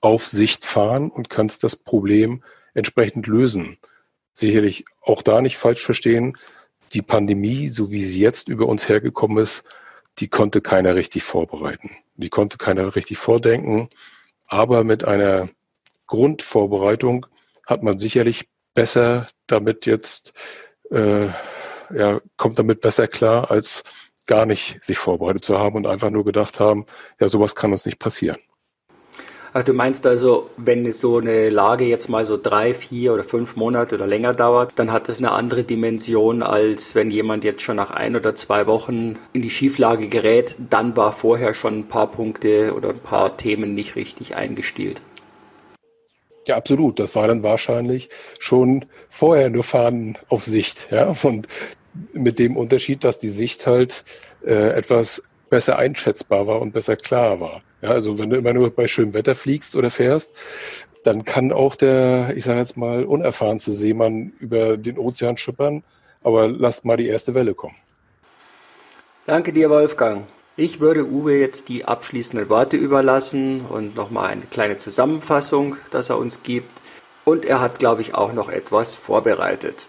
auf 0.00 0.26
Sicht 0.26 0.64
fahren 0.64 1.10
und 1.10 1.30
kannst 1.30 1.64
das 1.64 1.76
Problem 1.76 2.42
entsprechend 2.74 3.26
lösen. 3.26 3.78
Sicherlich 4.32 4.84
auch 5.02 5.22
da 5.22 5.40
nicht 5.40 5.58
falsch 5.58 5.82
verstehen 5.82 6.36
die 6.92 7.02
Pandemie, 7.02 7.68
so 7.68 7.90
wie 7.90 8.02
sie 8.02 8.20
jetzt 8.20 8.48
über 8.48 8.66
uns 8.66 8.88
hergekommen 8.88 9.38
ist, 9.38 9.62
die 10.18 10.28
konnte 10.28 10.60
keiner 10.60 10.94
richtig 10.94 11.22
vorbereiten. 11.22 11.90
Die 12.16 12.28
konnte 12.28 12.58
keiner 12.58 12.94
richtig 12.96 13.18
vordenken. 13.18 13.88
Aber 14.46 14.84
mit 14.84 15.04
einer 15.04 15.48
Grundvorbereitung 16.06 17.26
hat 17.66 17.82
man 17.82 17.98
sicherlich 17.98 18.48
besser 18.74 19.28
damit 19.46 19.86
jetzt, 19.86 20.32
äh, 20.90 21.28
ja, 21.92 22.20
kommt 22.36 22.58
damit 22.58 22.80
besser 22.80 23.06
klar, 23.06 23.50
als 23.50 23.84
gar 24.26 24.46
nicht 24.46 24.84
sich 24.84 24.98
vorbereitet 24.98 25.44
zu 25.44 25.58
haben 25.58 25.76
und 25.76 25.86
einfach 25.86 26.10
nur 26.10 26.24
gedacht 26.24 26.60
haben, 26.60 26.86
ja, 27.20 27.28
sowas 27.28 27.54
kann 27.54 27.72
uns 27.72 27.86
nicht 27.86 27.98
passieren. 27.98 28.38
Ach, 29.52 29.64
du 29.64 29.72
meinst 29.72 30.06
also, 30.06 30.48
wenn 30.56 30.92
so 30.92 31.18
eine 31.18 31.50
Lage 31.50 31.84
jetzt 31.84 32.08
mal 32.08 32.24
so 32.24 32.38
drei, 32.40 32.72
vier 32.72 33.12
oder 33.12 33.24
fünf 33.24 33.56
Monate 33.56 33.96
oder 33.96 34.06
länger 34.06 34.32
dauert, 34.32 34.72
dann 34.76 34.92
hat 34.92 35.08
das 35.08 35.18
eine 35.18 35.32
andere 35.32 35.64
Dimension, 35.64 36.44
als 36.44 36.94
wenn 36.94 37.10
jemand 37.10 37.42
jetzt 37.42 37.62
schon 37.62 37.74
nach 37.74 37.90
ein 37.90 38.14
oder 38.14 38.36
zwei 38.36 38.68
Wochen 38.68 39.18
in 39.32 39.42
die 39.42 39.50
Schieflage 39.50 40.06
gerät, 40.06 40.54
dann 40.70 40.96
war 40.96 41.12
vorher 41.12 41.54
schon 41.54 41.80
ein 41.80 41.88
paar 41.88 42.12
Punkte 42.12 42.74
oder 42.74 42.90
ein 42.90 43.00
paar 43.00 43.36
Themen 43.36 43.74
nicht 43.74 43.96
richtig 43.96 44.36
eingestielt. 44.36 45.00
Ja, 46.46 46.56
absolut. 46.56 47.00
Das 47.00 47.16
war 47.16 47.26
dann 47.26 47.42
wahrscheinlich 47.42 48.08
schon 48.38 48.84
vorher 49.08 49.50
nur 49.50 49.64
Fahnen 49.64 50.16
auf 50.28 50.44
Sicht. 50.44 50.88
Ja, 50.92 51.12
und 51.22 51.48
mit 52.12 52.38
dem 52.38 52.56
Unterschied, 52.56 53.02
dass 53.02 53.18
die 53.18 53.28
Sicht 53.28 53.66
halt 53.66 54.04
äh, 54.46 54.70
etwas 54.70 55.24
besser 55.48 55.76
einschätzbar 55.76 56.46
war 56.46 56.60
und 56.60 56.72
besser 56.72 56.94
klar 56.94 57.40
war. 57.40 57.62
Ja, 57.82 57.90
also 57.90 58.18
wenn 58.18 58.30
du 58.30 58.36
immer 58.36 58.52
nur 58.52 58.70
bei 58.70 58.88
schönem 58.88 59.14
Wetter 59.14 59.34
fliegst 59.34 59.74
oder 59.74 59.90
fährst, 59.90 60.34
dann 61.04 61.24
kann 61.24 61.50
auch 61.52 61.76
der, 61.76 62.36
ich 62.36 62.44
sage 62.44 62.58
jetzt 62.58 62.76
mal, 62.76 63.04
unerfahrenste 63.04 63.72
Seemann 63.72 64.32
über 64.38 64.76
den 64.76 64.98
Ozean 64.98 65.38
schippern, 65.38 65.82
aber 66.22 66.48
lasst 66.48 66.84
mal 66.84 66.96
die 66.96 67.06
erste 67.06 67.34
Welle 67.34 67.54
kommen. 67.54 67.76
Danke 69.26 69.52
dir, 69.52 69.70
Wolfgang. 69.70 70.24
Ich 70.56 70.80
würde 70.80 71.06
Uwe 71.06 71.38
jetzt 71.38 71.68
die 71.68 71.86
abschließenden 71.86 72.50
Worte 72.50 72.76
überlassen 72.76 73.62
und 73.62 73.96
nochmal 73.96 74.28
eine 74.28 74.42
kleine 74.42 74.76
Zusammenfassung, 74.76 75.76
dass 75.90 76.10
er 76.10 76.18
uns 76.18 76.42
gibt. 76.42 76.80
Und 77.24 77.44
er 77.44 77.60
hat, 77.60 77.78
glaube 77.78 78.02
ich, 78.02 78.14
auch 78.14 78.32
noch 78.32 78.50
etwas 78.50 78.94
vorbereitet. 78.94 79.86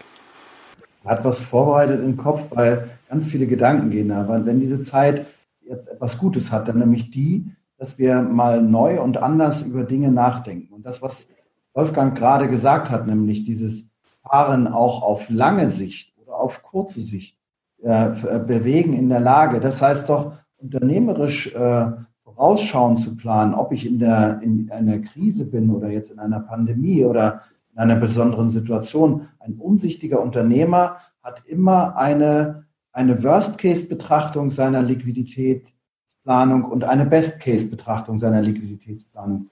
Er 1.04 1.10
hat 1.10 1.24
was 1.24 1.40
vorbereitet 1.40 2.00
im 2.02 2.16
Kopf, 2.16 2.42
weil 2.50 2.90
ganz 3.08 3.26
viele 3.26 3.46
Gedanken 3.46 3.90
gehen 3.90 4.08
da. 4.08 4.26
Wenn 4.46 4.60
diese 4.60 4.80
Zeit 4.82 5.26
jetzt 5.68 5.88
etwas 5.88 6.16
Gutes 6.16 6.50
hat, 6.50 6.68
dann 6.68 6.78
nämlich 6.78 7.10
die, 7.10 7.44
dass 7.82 7.98
wir 7.98 8.22
mal 8.22 8.62
neu 8.62 9.02
und 9.02 9.16
anders 9.16 9.60
über 9.60 9.82
Dinge 9.82 10.12
nachdenken. 10.12 10.72
Und 10.72 10.86
das, 10.86 11.02
was 11.02 11.26
Wolfgang 11.74 12.16
gerade 12.16 12.48
gesagt 12.48 12.90
hat, 12.90 13.08
nämlich 13.08 13.42
dieses 13.42 13.84
Fahren 14.22 14.68
auch 14.68 15.02
auf 15.02 15.28
lange 15.28 15.68
Sicht 15.68 16.16
oder 16.16 16.36
auf 16.36 16.62
kurze 16.62 17.00
Sicht 17.00 17.36
äh, 17.82 18.10
bewegen 18.38 18.92
in 18.92 19.08
der 19.08 19.18
Lage, 19.18 19.58
das 19.58 19.82
heißt 19.82 20.08
doch, 20.08 20.34
unternehmerisch 20.58 21.52
äh, 21.56 21.86
vorausschauend 22.22 23.00
zu 23.00 23.16
planen, 23.16 23.52
ob 23.52 23.72
ich 23.72 23.84
in, 23.84 23.98
der, 23.98 24.38
in 24.42 24.70
einer 24.70 25.00
Krise 25.00 25.44
bin 25.44 25.68
oder 25.68 25.88
jetzt 25.88 26.12
in 26.12 26.20
einer 26.20 26.38
Pandemie 26.38 27.04
oder 27.04 27.40
in 27.72 27.80
einer 27.80 27.96
besonderen 27.96 28.50
Situation. 28.50 29.26
Ein 29.40 29.54
umsichtiger 29.54 30.22
Unternehmer 30.22 30.98
hat 31.20 31.42
immer 31.46 31.96
eine, 31.96 32.64
eine 32.92 33.20
Worst-Case-Betrachtung 33.24 34.52
seiner 34.52 34.84
Liquiditätsplanung 36.22 36.64
und 36.64 36.84
eine 36.84 37.06
Best-Case-Betrachtung 37.06 38.18
seiner 38.18 38.42
Liquiditätsplanung. 38.42 39.50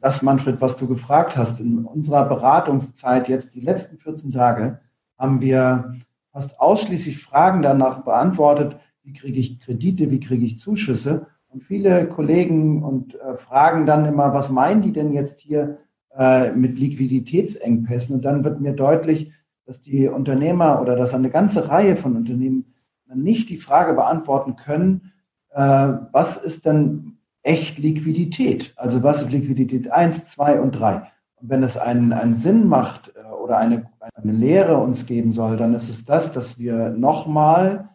Das, 0.00 0.22
Manfred, 0.22 0.60
was 0.60 0.76
du 0.76 0.86
gefragt 0.86 1.36
hast, 1.36 1.60
in 1.60 1.84
unserer 1.84 2.26
Beratungszeit 2.26 3.28
jetzt 3.28 3.54
die 3.54 3.60
letzten 3.60 3.98
14 3.98 4.30
Tage 4.30 4.78
haben 5.18 5.40
wir 5.40 5.96
fast 6.32 6.60
ausschließlich 6.60 7.22
Fragen 7.22 7.62
danach 7.62 8.04
beantwortet, 8.04 8.76
wie 9.02 9.12
kriege 9.12 9.38
ich 9.38 9.60
Kredite, 9.60 10.10
wie 10.10 10.20
kriege 10.20 10.44
ich 10.44 10.60
Zuschüsse. 10.60 11.26
Und 11.48 11.64
viele 11.64 12.06
Kollegen 12.06 12.82
und 12.82 13.14
äh, 13.16 13.36
fragen 13.36 13.86
dann 13.86 14.06
immer, 14.06 14.32
was 14.32 14.50
meinen 14.50 14.82
die 14.82 14.92
denn 14.92 15.12
jetzt 15.12 15.40
hier 15.40 15.78
äh, 16.16 16.52
mit 16.52 16.78
Liquiditätsengpässen? 16.78 18.16
Und 18.16 18.24
dann 18.24 18.44
wird 18.44 18.60
mir 18.60 18.72
deutlich, 18.72 19.32
dass 19.66 19.80
die 19.80 20.08
Unternehmer 20.08 20.80
oder 20.80 20.96
dass 20.96 21.14
eine 21.14 21.30
ganze 21.30 21.68
Reihe 21.68 21.96
von 21.96 22.16
Unternehmen 22.16 22.74
nicht 23.12 23.48
die 23.50 23.58
Frage 23.58 23.94
beantworten 23.94 24.56
können, 24.56 25.12
was 25.58 26.36
ist 26.36 26.66
denn 26.66 27.18
echt 27.42 27.78
Liquidität? 27.78 28.72
Also 28.76 29.02
was 29.02 29.22
ist 29.22 29.30
Liquidität 29.30 29.92
1, 29.92 30.24
2 30.24 30.60
und 30.60 30.72
3? 30.72 31.06
Und 31.36 31.50
wenn 31.50 31.62
es 31.62 31.76
einen, 31.76 32.12
einen 32.12 32.36
Sinn 32.36 32.66
macht 32.66 33.12
äh, 33.14 33.30
oder 33.30 33.58
eine, 33.58 33.90
eine 34.14 34.32
Lehre 34.32 34.78
uns 34.78 35.06
geben 35.06 35.32
soll, 35.32 35.56
dann 35.56 35.74
ist 35.74 35.88
es 35.88 36.04
das, 36.04 36.32
dass 36.32 36.58
wir 36.58 36.90
nochmal 36.90 37.90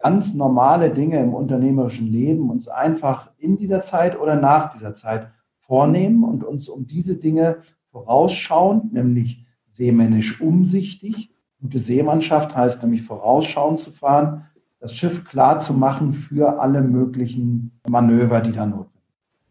ganz 0.00 0.34
normale 0.34 0.90
Dinge 0.90 1.20
im 1.20 1.34
unternehmerischen 1.34 2.06
Leben 2.06 2.50
uns 2.50 2.68
einfach 2.68 3.30
in 3.38 3.56
dieser 3.56 3.82
Zeit 3.82 4.18
oder 4.18 4.36
nach 4.36 4.72
dieser 4.74 4.94
Zeit 4.94 5.30
vornehmen 5.60 6.24
und 6.24 6.44
uns 6.44 6.68
um 6.68 6.86
diese 6.86 7.16
Dinge 7.16 7.58
vorausschauend, 7.90 8.92
nämlich 8.92 9.44
seemännisch 9.68 10.40
umsichtig. 10.40 11.30
Gute 11.60 11.80
Seemannschaft 11.80 12.54
heißt 12.54 12.82
nämlich 12.82 13.02
vorausschauend 13.02 13.80
zu 13.80 13.90
fahren, 13.90 14.46
das 14.86 14.94
Schiff 14.94 15.24
klar 15.24 15.58
zu 15.58 15.72
machen 15.74 16.14
für 16.14 16.60
alle 16.60 16.80
möglichen 16.80 17.80
Manöver, 17.88 18.40
die 18.40 18.52
da 18.52 18.66
notwendig 18.66 18.92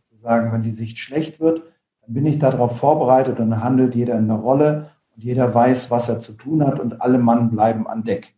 sind. 0.10 0.22
Sagen, 0.22 0.54
wenn 0.54 0.64
die 0.64 0.72
Sicht 0.72 0.98
schlecht 0.98 1.42
wird, 1.42 1.62
dann 2.02 2.14
bin 2.14 2.26
ich 2.26 2.40
darauf 2.40 2.80
vorbereitet 2.80 3.38
und 3.40 3.50
dann 3.50 3.62
handelt 3.62 3.96
jeder 3.96 4.18
in 4.18 4.30
der 4.30 4.38
Rolle 4.38 4.92
und 5.14 5.24
jeder 5.24 5.54
weiß, 5.54 5.92
was 5.92 6.08
er 6.08 6.22
zu 6.22 6.32
tun 6.32 6.66
hat 6.66 6.80
und 6.80 7.02
alle 7.02 7.18
Mann 7.18 7.52
bleiben 7.52 7.86
an 7.86 8.06
Deck. 8.06 8.34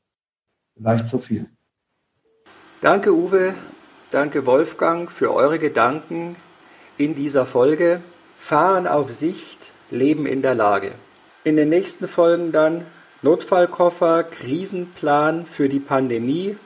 Vielleicht 0.75 1.07
zu 1.07 1.19
viel. 1.19 1.45
Danke 2.81 3.13
Uwe, 3.13 3.53
danke 4.09 4.47
Wolfgang 4.47 5.11
für 5.11 5.31
eure 5.33 5.59
Gedanken 5.59 6.35
in 6.97 7.13
dieser 7.13 7.45
Folge. 7.45 8.01
Fahren 8.39 8.87
auf 8.87 9.11
Sicht, 9.11 9.71
Leben 9.91 10.25
in 10.25 10.41
der 10.41 10.55
Lage. 10.55 10.93
In 11.43 11.57
den 11.57 11.69
nächsten 11.69 12.07
Folgen 12.07 12.51
dann 12.51 12.85
Notfallkoffer, 13.21 14.23
Krisenplan 14.23 15.45
für 15.45 15.69
die 15.69 15.79
Pandemie 15.79 16.57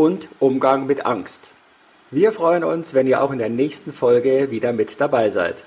und 0.00 0.28
Umgang 0.38 0.86
mit 0.86 1.04
Angst. 1.04 1.50
Wir 2.10 2.32
freuen 2.32 2.64
uns, 2.64 2.94
wenn 2.94 3.06
ihr 3.06 3.22
auch 3.22 3.32
in 3.32 3.38
der 3.38 3.50
nächsten 3.50 3.92
Folge 3.92 4.50
wieder 4.50 4.72
mit 4.72 4.98
dabei 4.98 5.28
seid. 5.28 5.62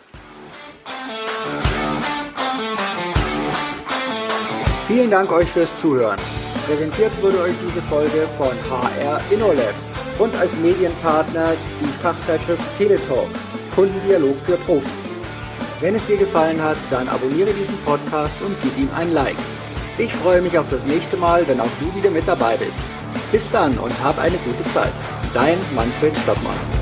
Vielen 4.87 5.11
Dank 5.11 5.31
euch 5.31 5.47
fürs 5.49 5.79
Zuhören. 5.79 6.19
Präsentiert 6.65 7.11
wurde 7.21 7.41
euch 7.41 7.53
diese 7.63 7.83
Folge 7.83 8.27
von 8.35 8.55
HR 8.71 9.21
InnoLab 9.29 9.75
und 10.17 10.35
als 10.37 10.57
Medienpartner 10.57 11.53
die 11.79 12.01
Fachzeitschrift 12.01 12.63
Teletalk, 12.79 13.29
Kundendialog 13.75 14.35
für 14.47 14.57
Profis. 14.65 14.89
Wenn 15.79 15.93
es 15.93 16.07
dir 16.07 16.17
gefallen 16.17 16.59
hat, 16.59 16.77
dann 16.89 17.07
abonniere 17.07 17.53
diesen 17.53 17.77
Podcast 17.85 18.41
und 18.41 18.55
gib 18.63 18.75
ihm 18.79 18.89
ein 18.95 19.13
Like. 19.13 19.37
Ich 19.99 20.11
freue 20.11 20.41
mich 20.41 20.57
auf 20.57 20.67
das 20.71 20.87
nächste 20.87 21.17
Mal, 21.17 21.47
wenn 21.47 21.59
auch 21.59 21.69
du 21.79 21.95
wieder 21.95 22.09
mit 22.09 22.27
dabei 22.27 22.57
bist. 22.57 22.79
Bis 23.33 23.49
dann 23.49 23.79
und 23.79 23.91
hab 24.03 24.19
eine 24.19 24.37
gute 24.37 24.63
Zeit. 24.73 24.93
Dein 25.33 25.57
Manfred 25.73 26.15
Stoppmann. 26.19 26.72